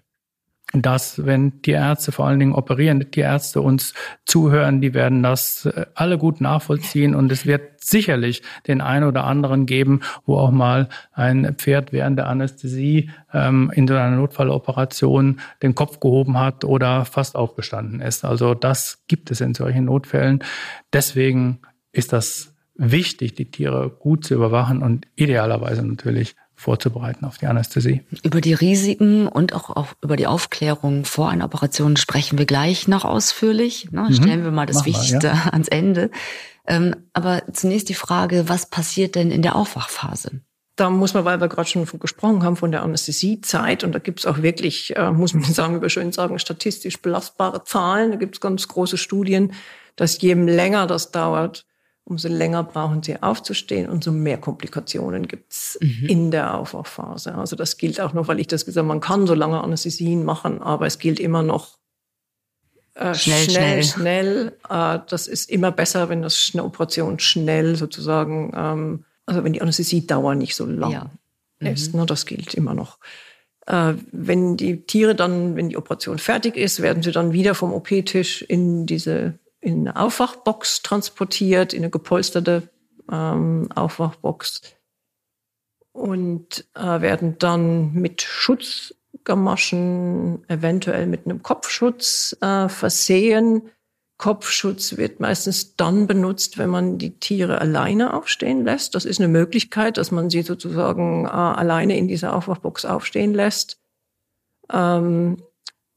[0.73, 3.93] dass wenn die Ärzte, vor allen Dingen operierende die Ärzte uns
[4.25, 9.25] zuhören, die werden das äh, alle gut nachvollziehen und es wird sicherlich den einen oder
[9.25, 15.39] anderen geben, wo auch mal ein Pferd während der Anästhesie ähm, in so einer Notfalloperation
[15.61, 18.25] den Kopf gehoben hat oder fast aufgestanden ist.
[18.25, 20.43] Also das gibt es in solchen Notfällen.
[20.91, 21.59] Deswegen
[21.91, 28.01] ist das wichtig, die Tiere gut zu überwachen und idealerweise natürlich vorzubereiten auf die Anästhesie.
[28.23, 32.87] Über die Risiken und auch, auch über die Aufklärung vor einer Operation sprechen wir gleich
[32.87, 33.91] noch ausführlich.
[33.91, 34.07] Ne?
[34.09, 34.13] Mhm.
[34.13, 35.49] Stellen wir mal das Mach Wichtigste ja.
[35.51, 36.11] ans Ende.
[36.67, 40.41] Ähm, aber zunächst die Frage, was passiert denn in der Aufwachphase?
[40.75, 44.19] Da muss man, weil wir gerade schon gesprochen haben von der Anästhesiezeit, und da gibt
[44.19, 48.11] es auch wirklich, äh, muss man sagen, über schön sagen, statistisch belastbare Zahlen.
[48.11, 49.53] Da gibt es ganz große Studien,
[49.95, 51.65] dass je länger das dauert,
[52.05, 56.05] umso länger brauchen sie aufzustehen, umso mehr Komplikationen gibt's mhm.
[56.07, 57.35] in der Aufwachphase.
[57.35, 60.23] Also das gilt auch noch, weil ich das gesagt habe, man kann so lange Anästhesien
[60.23, 61.79] machen, aber es gilt immer noch
[62.93, 63.83] äh, schnell, schnell.
[63.83, 64.57] schnell.
[64.69, 69.61] Äh, das ist immer besser, wenn das eine Operation schnell sozusagen, ähm, also wenn die
[69.61, 71.11] Anästhesiedauer nicht so lang ja.
[71.59, 71.67] mhm.
[71.67, 71.95] ist.
[71.95, 72.99] Ne, das gilt immer noch.
[73.65, 77.73] Äh, wenn die Tiere dann, wenn die Operation fertig ist, werden sie dann wieder vom
[77.73, 82.69] OP-Tisch in diese in eine Aufwachbox transportiert, in eine gepolsterte
[83.11, 84.61] ähm, Aufwachbox
[85.91, 93.71] und äh, werden dann mit Schutzgamaschen, eventuell mit einem Kopfschutz äh, versehen.
[94.17, 98.93] Kopfschutz wird meistens dann benutzt, wenn man die Tiere alleine aufstehen lässt.
[98.93, 103.81] Das ist eine Möglichkeit, dass man sie sozusagen äh, alleine in dieser Aufwachbox aufstehen lässt.
[104.71, 105.37] Ähm,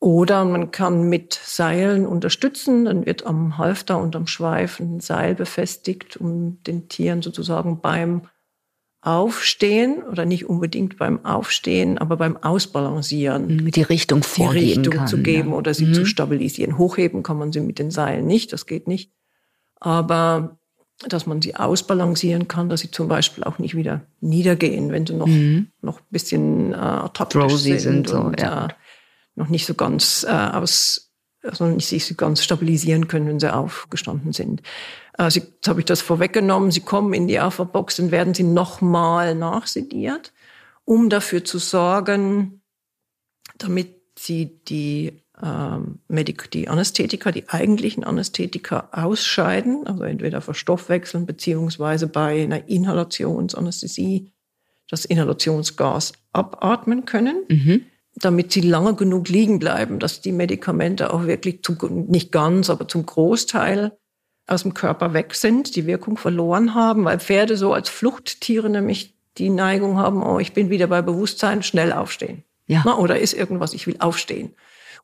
[0.01, 5.35] oder man kann mit Seilen unterstützen, dann wird am Halfter und am Schweif ein Seil
[5.35, 8.23] befestigt, um den Tieren sozusagen beim
[9.01, 15.07] Aufstehen oder nicht unbedingt beim Aufstehen, aber beim Ausbalancieren die Richtung vorgeben die Richtung kann,
[15.07, 15.57] zu geben ja.
[15.57, 15.95] oder sie mhm.
[15.95, 16.79] zu stabilisieren.
[16.79, 19.13] Hochheben kann man sie mit den Seilen nicht, das geht nicht.
[19.77, 20.59] Aber
[21.07, 25.15] dass man sie ausbalancieren kann, dass sie zum Beispiel auch nicht wieder niedergehen, wenn sie
[25.15, 25.69] noch, mhm.
[25.81, 27.09] noch ein bisschen äh,
[27.57, 28.67] sind, sind so, und ja.
[28.67, 28.69] äh,
[29.39, 31.13] noch nicht so ganz äh, aus,
[31.43, 34.63] also nicht sich so ganz stabilisieren können, wenn sie aufgestanden sind.
[35.31, 36.71] Sie, jetzt habe ich das vorweggenommen.
[36.71, 40.33] Sie kommen in die Alpha-Box, dann werden sie nochmal nachsediert,
[40.85, 42.63] um dafür zu sorgen,
[43.57, 52.07] damit sie die ähm, Medik die Anästhetika, die eigentlichen Anästhetika ausscheiden, also entweder verstoffwechseln beziehungsweise
[52.07, 54.33] bei einer Inhalationsanästhesie
[54.89, 57.45] das Inhalationsgas abatmen können.
[57.49, 57.87] Mhm
[58.21, 62.89] damit sie lange genug liegen bleiben, dass die Medikamente auch wirklich zum, nicht ganz, aber
[62.89, 63.97] zum Großteil
[64.47, 69.15] aus dem Körper weg sind, die Wirkung verloren haben, weil Pferde so als Fluchttiere nämlich
[69.37, 72.45] die Neigung haben, oh, ich bin wieder bei Bewusstsein, schnell aufstehen.
[72.67, 72.83] Ja.
[72.85, 74.55] Na, oder ist irgendwas, ich will aufstehen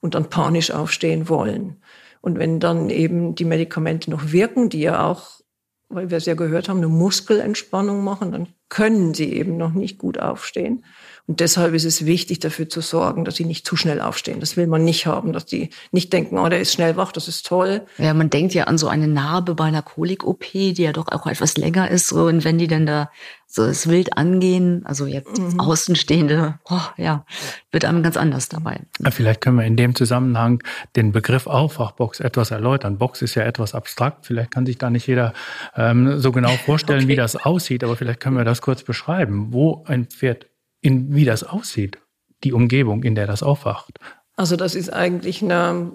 [0.00, 1.76] und dann panisch aufstehen wollen.
[2.20, 5.40] Und wenn dann eben die Medikamente noch wirken, die ja auch,
[5.88, 9.98] weil wir es ja gehört haben, eine Muskelentspannung machen, dann können sie eben noch nicht
[9.98, 10.84] gut aufstehen.
[11.26, 14.40] Und deshalb ist es wichtig, dafür zu sorgen, dass sie nicht zu schnell aufstehen.
[14.40, 17.28] Das will man nicht haben, dass die nicht denken, oh, der ist schnell wach, das
[17.28, 17.82] ist toll.
[17.96, 21.26] Ja, man denkt ja an so eine Narbe bei einer Kolik-OP, die ja doch auch
[21.26, 22.08] etwas länger ist.
[22.08, 23.10] So, und wenn die dann da
[23.46, 25.60] so es wild angehen, also jetzt mhm.
[25.60, 27.24] Außenstehende, oh, ja,
[27.70, 28.80] wird einem ganz anders dabei.
[29.10, 30.62] Vielleicht können wir in dem Zusammenhang
[30.96, 32.98] den Begriff Aufwachbox etwas erläutern.
[32.98, 34.26] Box ist ja etwas abstrakt.
[34.26, 35.32] Vielleicht kann sich da nicht jeder
[35.76, 37.08] ähm, so genau vorstellen, okay.
[37.08, 40.46] wie das aussieht, aber vielleicht können wir das kurz beschreiben, wo ein Pferd
[40.84, 41.98] in, wie das aussieht,
[42.44, 43.98] die Umgebung, in der das aufwacht.
[44.36, 45.92] Also das ist eigentlich eine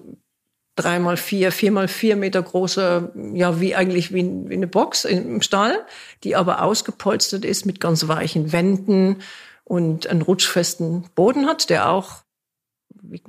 [0.75, 5.05] drei mal vier, vier mal vier Meter große, ja, wie eigentlich wie, wie eine Box
[5.05, 5.85] im Stall,
[6.23, 9.17] die aber ausgepolstert ist mit ganz weichen Wänden
[9.63, 12.23] und einen rutschfesten Boden hat, der auch,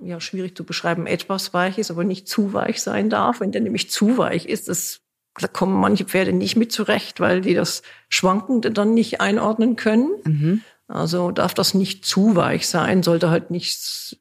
[0.02, 3.40] ja, schwierig zu beschreiben, etwas weich ist, aber nicht zu weich sein darf.
[3.40, 5.00] Wenn der nämlich zu weich ist, das,
[5.38, 10.10] da kommen manche Pferde nicht mit zurecht, weil die das Schwankende dann nicht einordnen können.
[10.24, 10.62] Mhm.
[10.90, 14.18] Also darf das nicht zu weich sein, sollte halt nicht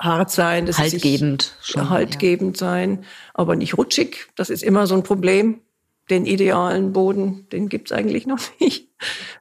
[0.00, 0.66] hart sein.
[0.66, 1.54] Das haltgebend.
[1.60, 2.66] Schon, haltgebend ja.
[2.66, 3.04] sein,
[3.34, 4.28] aber nicht rutschig.
[4.34, 5.60] Das ist immer so ein Problem.
[6.08, 8.88] Den idealen Boden, den gibt's eigentlich noch nicht.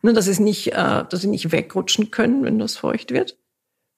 [0.01, 3.38] Ne, dass, es nicht äh, dass sie nicht wegrutschen können, wenn das feucht wird.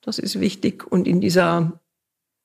[0.01, 0.85] Das ist wichtig.
[0.85, 1.79] Und in dieser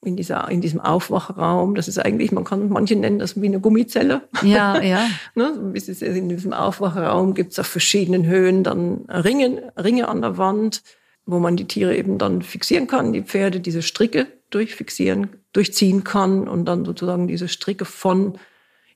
[0.05, 1.75] in dieser, in diesem Aufwachraum.
[1.75, 4.23] Das ist eigentlich, man kann, manche nennen das wie eine Gummizelle.
[4.43, 5.07] Ja, ja.
[5.35, 5.73] ne?
[6.01, 10.83] In diesem Aufwachraum gibt es auf verschiedenen Höhen dann Ringe, Ringe an der Wand,
[11.25, 16.49] wo man die Tiere eben dann fixieren kann, die Pferde diese Stricke durchfixieren, durchziehen kann
[16.49, 18.39] und dann sozusagen diese Stricke von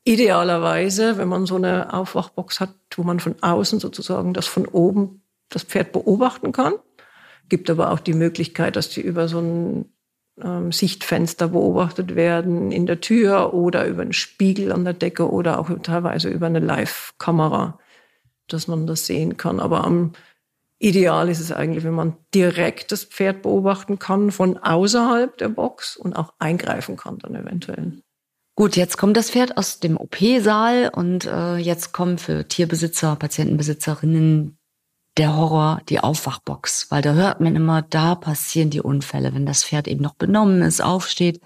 [0.04, 5.22] idealerweise, wenn man so eine Aufwachbox hat, wo man von außen sozusagen das von oben
[5.48, 6.74] das Pferd beobachten kann.
[7.48, 9.84] Gibt aber auch die Möglichkeit, dass die über so ein
[10.42, 15.58] ähm, Sichtfenster beobachtet werden in der Tür oder über einen Spiegel an der Decke oder
[15.58, 17.78] auch teilweise über eine Live-Kamera,
[18.48, 19.60] dass man das sehen kann.
[19.60, 20.12] Aber am
[20.78, 25.96] ideal ist es eigentlich, wenn man direkt das Pferd beobachten kann von außerhalb der Box
[25.96, 28.02] und auch eingreifen kann dann eventuell.
[28.54, 34.55] Gut, jetzt kommt das Pferd aus dem OP-Saal und äh, jetzt kommen für Tierbesitzer, Patientenbesitzerinnen
[35.16, 39.64] der Horror, die Aufwachbox, weil da hört man immer, da passieren die Unfälle, wenn das
[39.64, 41.40] Pferd eben noch benommen ist, aufsteht.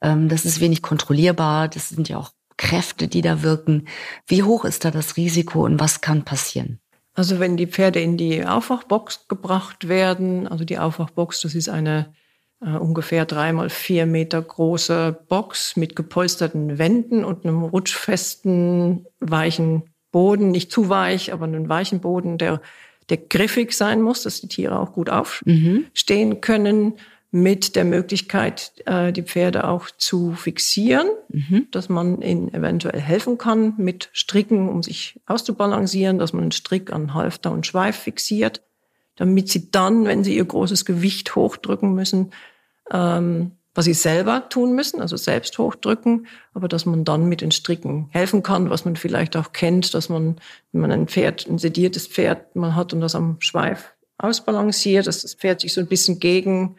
[0.00, 3.88] Ähm, das ist wenig kontrollierbar, das sind ja auch Kräfte, die da wirken.
[4.26, 6.80] Wie hoch ist da das Risiko und was kann passieren?
[7.14, 12.12] Also wenn die Pferde in die Aufwachbox gebracht werden, also die Aufwachbox, das ist eine
[12.60, 19.90] äh, ungefähr drei mal vier Meter große Box mit gepolsterten Wänden und einem rutschfesten, weichen
[20.10, 22.60] Boden, nicht zu weich, aber einen weichen Boden, der
[23.08, 26.40] der griffig sein muss, dass die Tiere auch gut aufstehen mhm.
[26.40, 26.94] können,
[27.34, 31.66] mit der Möglichkeit, äh, die Pferde auch zu fixieren, mhm.
[31.72, 36.92] dass man ihnen eventuell helfen kann mit Stricken, um sich auszubalancieren, dass man einen Strick
[36.92, 38.62] an Halfter und Schweif fixiert,
[39.16, 42.30] damit sie dann, wenn sie ihr großes Gewicht hochdrücken müssen,
[42.92, 47.50] ähm, was sie selber tun müssen, also selbst hochdrücken, aber dass man dann mit den
[47.50, 50.36] Stricken helfen kann, was man vielleicht auch kennt, dass man,
[50.72, 55.22] wenn man ein Pferd, ein sediertes Pferd man hat und das am Schweif ausbalanciert, dass
[55.22, 56.76] das Pferd sich so ein bisschen gegen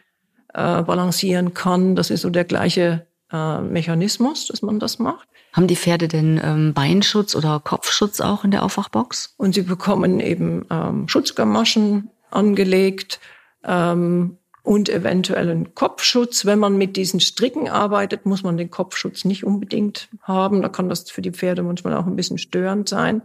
[0.54, 1.96] äh, balancieren kann.
[1.96, 5.28] Das ist so der gleiche äh, Mechanismus, dass man das macht.
[5.52, 9.34] Haben die Pferde denn ähm, Beinschutz oder Kopfschutz auch in der Aufwachbox?
[9.36, 13.20] Und sie bekommen eben ähm, Schutzgamaschen angelegt.
[13.64, 16.44] Ähm, und eventuell einen Kopfschutz.
[16.44, 20.60] Wenn man mit diesen Stricken arbeitet, muss man den Kopfschutz nicht unbedingt haben.
[20.60, 23.22] Da kann das für die Pferde manchmal auch ein bisschen störend sein.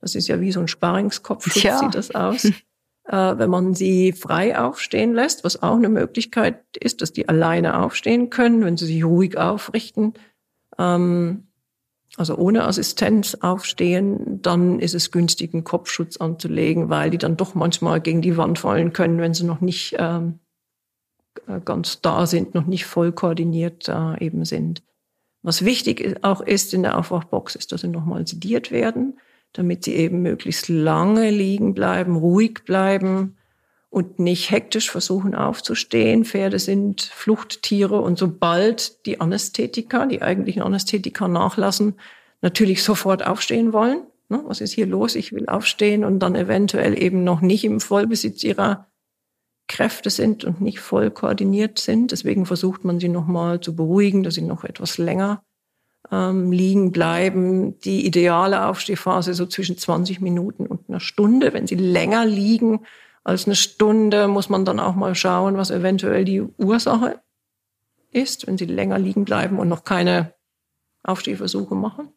[0.00, 1.78] Das ist ja wie so ein Sparringskopfschutz, Tja.
[1.78, 2.44] sieht das aus.
[3.06, 7.80] äh, wenn man sie frei aufstehen lässt, was auch eine Möglichkeit ist, dass die alleine
[7.82, 10.14] aufstehen können, wenn sie sich ruhig aufrichten,
[10.78, 11.48] ähm,
[12.16, 17.56] also ohne Assistenz aufstehen, dann ist es günstig, einen Kopfschutz anzulegen, weil die dann doch
[17.56, 20.43] manchmal gegen die Wand fallen können, wenn sie noch nicht ähm, äh,
[21.64, 24.82] ganz da sind, noch nicht voll koordiniert da eben sind.
[25.42, 29.18] Was wichtig auch ist in der Aufwachbox, ist, dass sie nochmal sediert werden,
[29.52, 33.36] damit sie eben möglichst lange liegen bleiben, ruhig bleiben
[33.90, 36.24] und nicht hektisch versuchen aufzustehen.
[36.24, 41.94] Pferde sind Fluchttiere und sobald die Anästhetika, die eigentlichen Anästhetika nachlassen,
[42.40, 44.02] natürlich sofort aufstehen wollen.
[44.28, 45.14] Ne, was ist hier los?
[45.14, 48.86] Ich will aufstehen und dann eventuell eben noch nicht im Vollbesitz ihrer
[49.68, 52.12] Kräfte sind und nicht voll koordiniert sind.
[52.12, 55.42] Deswegen versucht man sie nochmal zu beruhigen, dass sie noch etwas länger
[56.10, 57.78] ähm, liegen bleiben.
[57.80, 61.52] Die ideale Aufstehphase so zwischen 20 Minuten und einer Stunde.
[61.54, 62.80] Wenn sie länger liegen
[63.24, 67.20] als eine Stunde, muss man dann auch mal schauen, was eventuell die Ursache
[68.10, 70.34] ist, wenn sie länger liegen bleiben und noch keine
[71.02, 72.08] Aufstehversuche machen.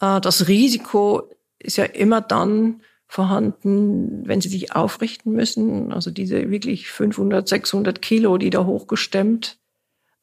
[0.00, 5.92] Äh, das Risiko ist ja immer dann, vorhanden, wenn sie sich aufrichten müssen.
[5.92, 9.58] Also diese wirklich 500, 600 Kilo, die da hochgestemmt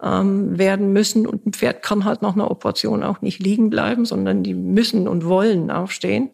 [0.01, 1.27] ähm, werden müssen.
[1.27, 5.07] Und ein Pferd kann halt nach einer Operation auch nicht liegen bleiben, sondern die müssen
[5.07, 6.31] und wollen aufstehen.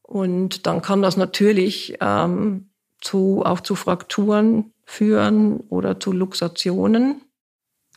[0.00, 2.70] Und dann kann das natürlich ähm,
[3.02, 7.20] zu, auch zu Frakturen führen oder zu Luxationen.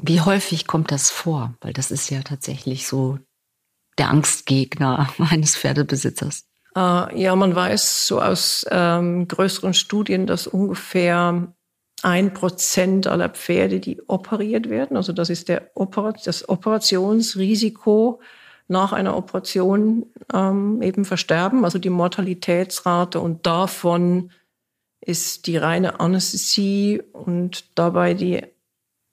[0.02, 1.56] Wie häufig kommt das vor?
[1.62, 3.18] Weil das ist ja tatsächlich so
[3.98, 6.50] der Angstgegner eines Pferdebesitzers.
[6.76, 11.54] Äh, ja, man weiß so aus ähm, größeren Studien, dass ungefähr
[12.02, 18.22] ein Prozent aller Pferde, die operiert werden, also das ist der Oper das Operationsrisiko
[18.68, 24.32] nach einer Operation ähm, eben versterben, also die Mortalitätsrate und davon
[25.02, 28.42] ist die reine Anästhesie und dabei die,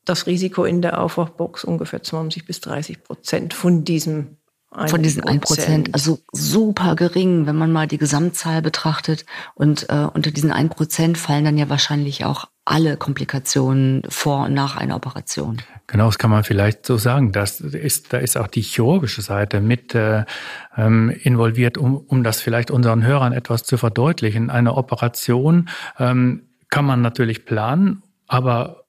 [0.05, 4.39] das Risiko in der Aufwachbox ungefähr 20 bis 30 Prozent von diesem
[4.87, 9.27] von diesen 1 Prozent, also super gering, wenn man mal die Gesamtzahl betrachtet.
[9.55, 14.55] Und äh, unter diesen 1 Prozent fallen dann ja wahrscheinlich auch alle Komplikationen vor und
[14.55, 15.59] nach einer Operation.
[15.89, 17.33] Genau, das kann man vielleicht so sagen.
[17.33, 20.25] Das ist, da ist auch die chirurgische Seite mit äh,
[20.77, 24.49] ähm, involviert, um, um das vielleicht unseren Hörern etwas zu verdeutlichen.
[24.49, 25.69] Eine Operation
[25.99, 28.82] ähm, kann man natürlich planen, aber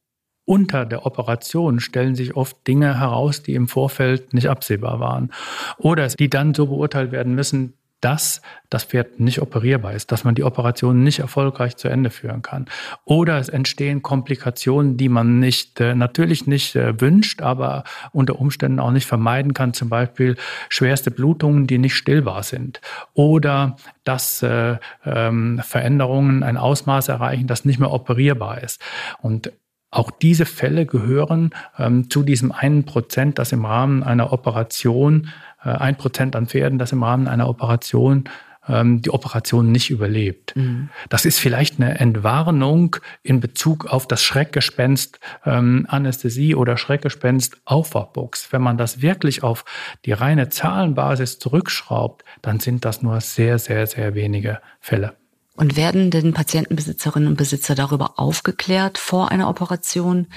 [0.46, 5.32] unter der Operation stellen sich oft Dinge heraus, die im Vorfeld nicht absehbar waren.
[5.78, 7.74] Oder die dann so beurteilt werden müssen,
[8.04, 12.42] dass das Pferd nicht operierbar ist, dass man die Operation nicht erfolgreich zu Ende führen
[12.42, 12.66] kann.
[13.06, 18.82] Oder es entstehen Komplikationen, die man nicht, äh, natürlich nicht äh, wünscht, aber unter Umständen
[18.82, 19.74] auch nicht vermeiden kann.
[19.74, 20.36] Zum Beispiel
[20.68, 22.82] schwerste Blutungen, die nicht stillbar sind.
[23.14, 28.82] Oder dass äh, ähm, Veränderungen ein Ausmaß erreichen, das nicht mehr operierbar ist.
[29.22, 29.54] Und
[29.94, 35.30] auch diese Fälle gehören ähm, zu diesem einen Prozent, das im Rahmen einer Operation,
[35.64, 38.30] äh, ein Prozent an Pferden, das im Rahmen einer Operation
[38.68, 40.56] ähm, die Operation nicht überlebt.
[40.56, 40.90] Mhm.
[41.10, 48.52] Das ist vielleicht eine Entwarnung in Bezug auf das Schreckgespenst ähm, Anästhesie oder Schreckgespenst Aufwachbox.
[48.52, 49.66] Wenn man das wirklich auf
[50.06, 55.14] die reine Zahlenbasis zurückschraubt, dann sind das nur sehr, sehr, sehr wenige Fälle.
[55.56, 60.28] Und werden denn Patientenbesitzerinnen und Besitzer darüber aufgeklärt vor einer Operation,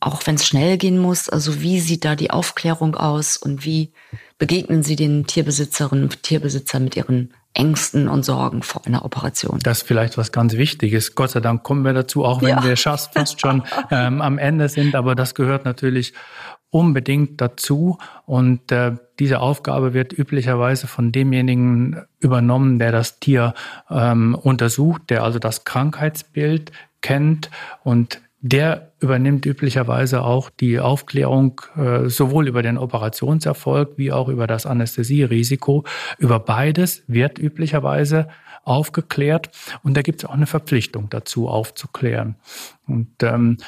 [0.00, 1.28] auch wenn es schnell gehen muss?
[1.28, 3.92] Also wie sieht da die Aufklärung aus und wie
[4.38, 9.60] begegnen Sie den Tierbesitzerinnen und Tierbesitzern mit ihren Ängsten und Sorgen vor einer Operation.
[9.62, 11.14] Das ist vielleicht was ganz Wichtiges.
[11.14, 12.64] Gott sei Dank kommen wir dazu, auch wenn ja.
[12.64, 14.94] wir fast schon ähm, am Ende sind.
[14.94, 16.14] Aber das gehört natürlich
[16.72, 17.98] unbedingt dazu.
[18.26, 23.54] Und äh, diese Aufgabe wird üblicherweise von demjenigen übernommen, der das Tier
[23.90, 27.50] ähm, untersucht, der also das Krankheitsbild kennt
[27.84, 34.48] und der übernimmt üblicherweise auch die Aufklärung äh, sowohl über den Operationserfolg wie auch über
[34.48, 35.84] das Anästhesierisiko.
[36.18, 38.28] Über beides wird üblicherweise
[38.64, 39.50] aufgeklärt
[39.82, 42.36] und da gibt es auch eine Verpflichtung dazu, aufzuklären.
[42.88, 43.58] Und ähm,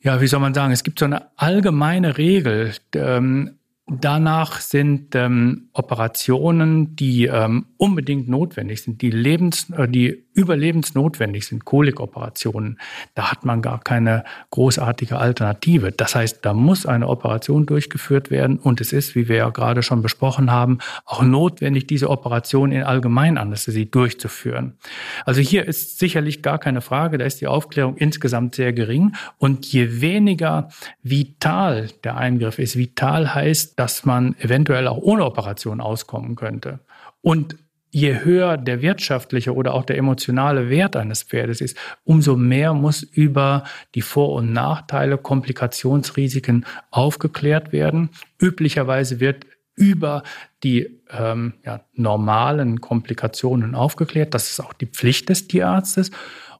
[0.00, 2.74] ja, wie soll man sagen, es gibt so eine allgemeine Regel.
[2.94, 3.58] Ähm,
[3.90, 11.64] Danach sind ähm, Operationen, die ähm, unbedingt notwendig sind, die lebens, äh, die überlebensnotwendig sind,
[11.64, 12.78] Kolikoperationen.
[13.14, 15.90] Da hat man gar keine großartige Alternative.
[15.90, 19.82] Das heißt, da muss eine Operation durchgeführt werden und es ist, wie wir ja gerade
[19.82, 24.78] schon besprochen haben, auch notwendig, diese Operation in Allgemeinanästhesie durchzuführen.
[25.24, 29.66] Also hier ist sicherlich gar keine Frage, da ist die Aufklärung insgesamt sehr gering und
[29.66, 30.68] je weniger
[31.02, 36.78] vital der Eingriff ist, vital heißt, dass man eventuell auch ohne Operation auskommen könnte.
[37.22, 37.56] Und
[37.90, 43.02] je höher der wirtschaftliche oder auch der emotionale Wert eines Pferdes ist, umso mehr muss
[43.02, 43.64] über
[43.94, 48.10] die Vor- und Nachteile, Komplikationsrisiken aufgeklärt werden.
[48.40, 50.22] Üblicherweise wird über
[50.64, 54.34] die ähm, ja, normalen Komplikationen aufgeklärt.
[54.34, 56.10] Das ist auch die Pflicht des Tierarztes.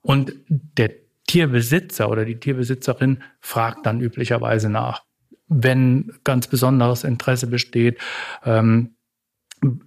[0.00, 0.92] Und der
[1.26, 5.02] Tierbesitzer oder die Tierbesitzerin fragt dann üblicherweise nach
[5.48, 7.98] wenn ganz besonderes Interesse besteht
[8.44, 8.94] ähm,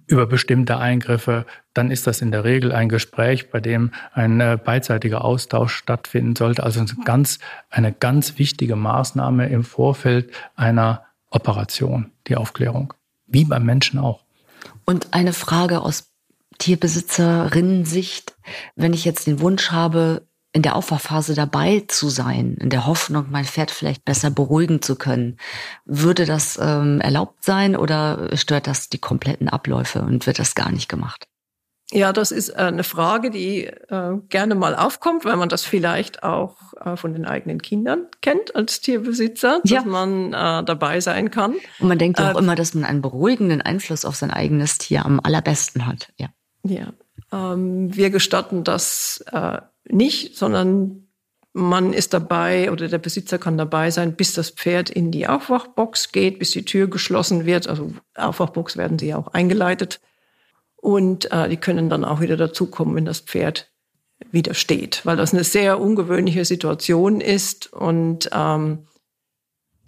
[0.06, 4.58] über bestimmte Eingriffe, dann ist das in der Regel ein Gespräch, bei dem ein äh,
[4.62, 6.62] beidseitiger Austausch stattfinden sollte.
[6.62, 7.38] Also eine ganz,
[7.70, 12.94] eine ganz wichtige Maßnahme im Vorfeld einer Operation, die Aufklärung.
[13.26, 14.24] Wie beim Menschen auch.
[14.84, 16.12] Und eine Frage aus
[16.58, 18.36] Tierbesitzerinnen-Sicht.
[18.76, 23.26] Wenn ich jetzt den Wunsch habe, in der Aufwachphase dabei zu sein, in der Hoffnung,
[23.30, 25.38] mein Pferd vielleicht besser beruhigen zu können.
[25.84, 30.70] Würde das ähm, erlaubt sein oder stört das die kompletten Abläufe und wird das gar
[30.70, 31.26] nicht gemacht?
[31.90, 36.22] Ja, das ist äh, eine Frage, die äh, gerne mal aufkommt, weil man das vielleicht
[36.22, 39.76] auch äh, von den eigenen Kindern kennt als Tierbesitzer, ja.
[39.76, 41.54] dass man äh, dabei sein kann.
[41.80, 45.04] Und man denkt auch äh, immer, dass man einen beruhigenden Einfluss auf sein eigenes Tier
[45.04, 46.12] am allerbesten hat.
[46.16, 46.28] Ja.
[46.64, 46.92] Ja.
[47.30, 51.08] Ähm, wir gestatten das äh, nicht, sondern
[51.52, 56.12] man ist dabei oder der Besitzer kann dabei sein, bis das Pferd in die Aufwachbox
[56.12, 57.66] geht, bis die Tür geschlossen wird.
[57.68, 60.00] Also Aufwachbox werden sie ja auch eingeleitet.
[60.76, 63.70] Und äh, die können dann auch wieder dazukommen, wenn das Pferd
[64.30, 68.86] wieder steht, weil das eine sehr ungewöhnliche Situation ist und ähm,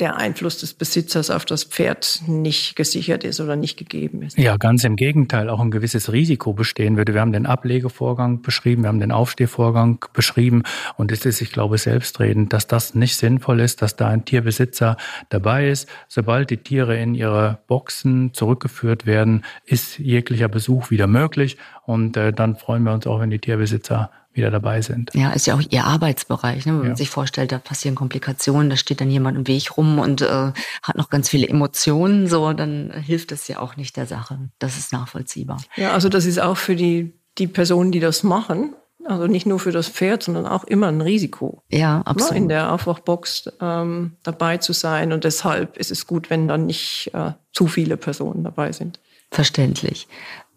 [0.00, 4.36] der Einfluss des Besitzers auf das Pferd nicht gesichert ist oder nicht gegeben ist.
[4.36, 7.14] Ja, ganz im Gegenteil, auch ein gewisses Risiko bestehen würde.
[7.14, 10.64] Wir haben den Ablegevorgang beschrieben, wir haben den Aufstehvorgang beschrieben
[10.96, 14.96] und es ist, ich glaube, selbstredend, dass das nicht sinnvoll ist, dass da ein Tierbesitzer
[15.28, 15.88] dabei ist.
[16.08, 22.32] Sobald die Tiere in ihre Boxen zurückgeführt werden, ist jeglicher Besuch wieder möglich und äh,
[22.32, 25.10] dann freuen wir uns auch, wenn die Tierbesitzer wieder dabei sind.
[25.14, 26.66] Ja, ist ja auch ihr Arbeitsbereich.
[26.66, 26.72] Ne?
[26.72, 26.88] Wenn ja.
[26.88, 30.52] man sich vorstellt, da passieren Komplikationen, da steht dann jemand im Weg rum und äh,
[30.82, 34.38] hat noch ganz viele Emotionen, so, dann hilft es ja auch nicht der Sache.
[34.58, 35.62] Das ist nachvollziehbar.
[35.76, 38.74] Ja, also das ist auch für die, die Personen, die das machen,
[39.04, 41.62] also nicht nur für das Pferd, sondern auch immer ein Risiko.
[41.70, 42.36] Ja, ne, absolut.
[42.36, 45.12] In der Aufwachbox ähm, dabei zu sein.
[45.12, 49.00] Und deshalb ist es gut, wenn dann nicht äh, zu viele Personen dabei sind.
[49.30, 50.08] Verständlich.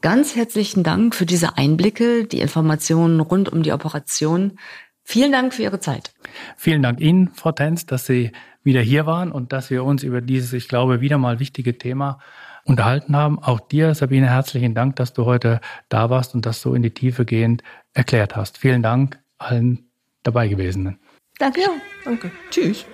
[0.02, 4.60] Ganz herzlichen Dank für diese Einblicke, die Informationen rund um die Operation.
[5.04, 6.14] Vielen Dank für Ihre Zeit.
[6.56, 8.32] Vielen Dank Ihnen, Frau Tenz, dass Sie
[8.64, 12.20] wieder hier waren und dass wir uns über dieses, ich glaube, wieder mal wichtige Thema
[12.66, 13.40] unterhalten haben.
[13.40, 16.92] Auch dir, Sabine, herzlichen Dank, dass du heute da warst und das so in die
[16.94, 18.58] Tiefe gehend erklärt hast.
[18.58, 19.90] Vielen Dank allen
[20.24, 21.00] dabei gewesenen.
[21.40, 21.62] Danke.
[21.62, 21.70] Ja,
[22.04, 22.32] danke.
[22.52, 22.86] Tschüss.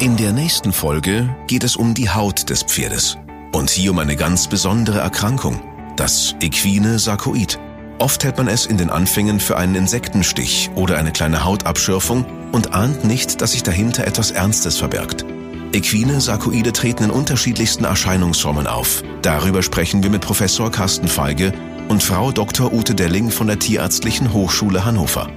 [0.00, 3.16] In der nächsten Folge geht es um die Haut des Pferdes
[3.52, 5.60] und hier um eine ganz besondere Erkrankung
[5.98, 7.58] das equine Sarkoid.
[7.98, 12.72] Oft hält man es in den Anfängen für einen Insektenstich oder eine kleine Hautabschürfung und
[12.72, 15.24] ahnt nicht, dass sich dahinter etwas Ernstes verbirgt.
[15.72, 19.02] Equine Sarkoide treten in unterschiedlichsten Erscheinungsformen auf.
[19.22, 21.52] Darüber sprechen wir mit Professor Carsten Feige
[21.88, 22.72] und Frau Dr.
[22.72, 25.28] Ute Delling von der Tierärztlichen Hochschule Hannover.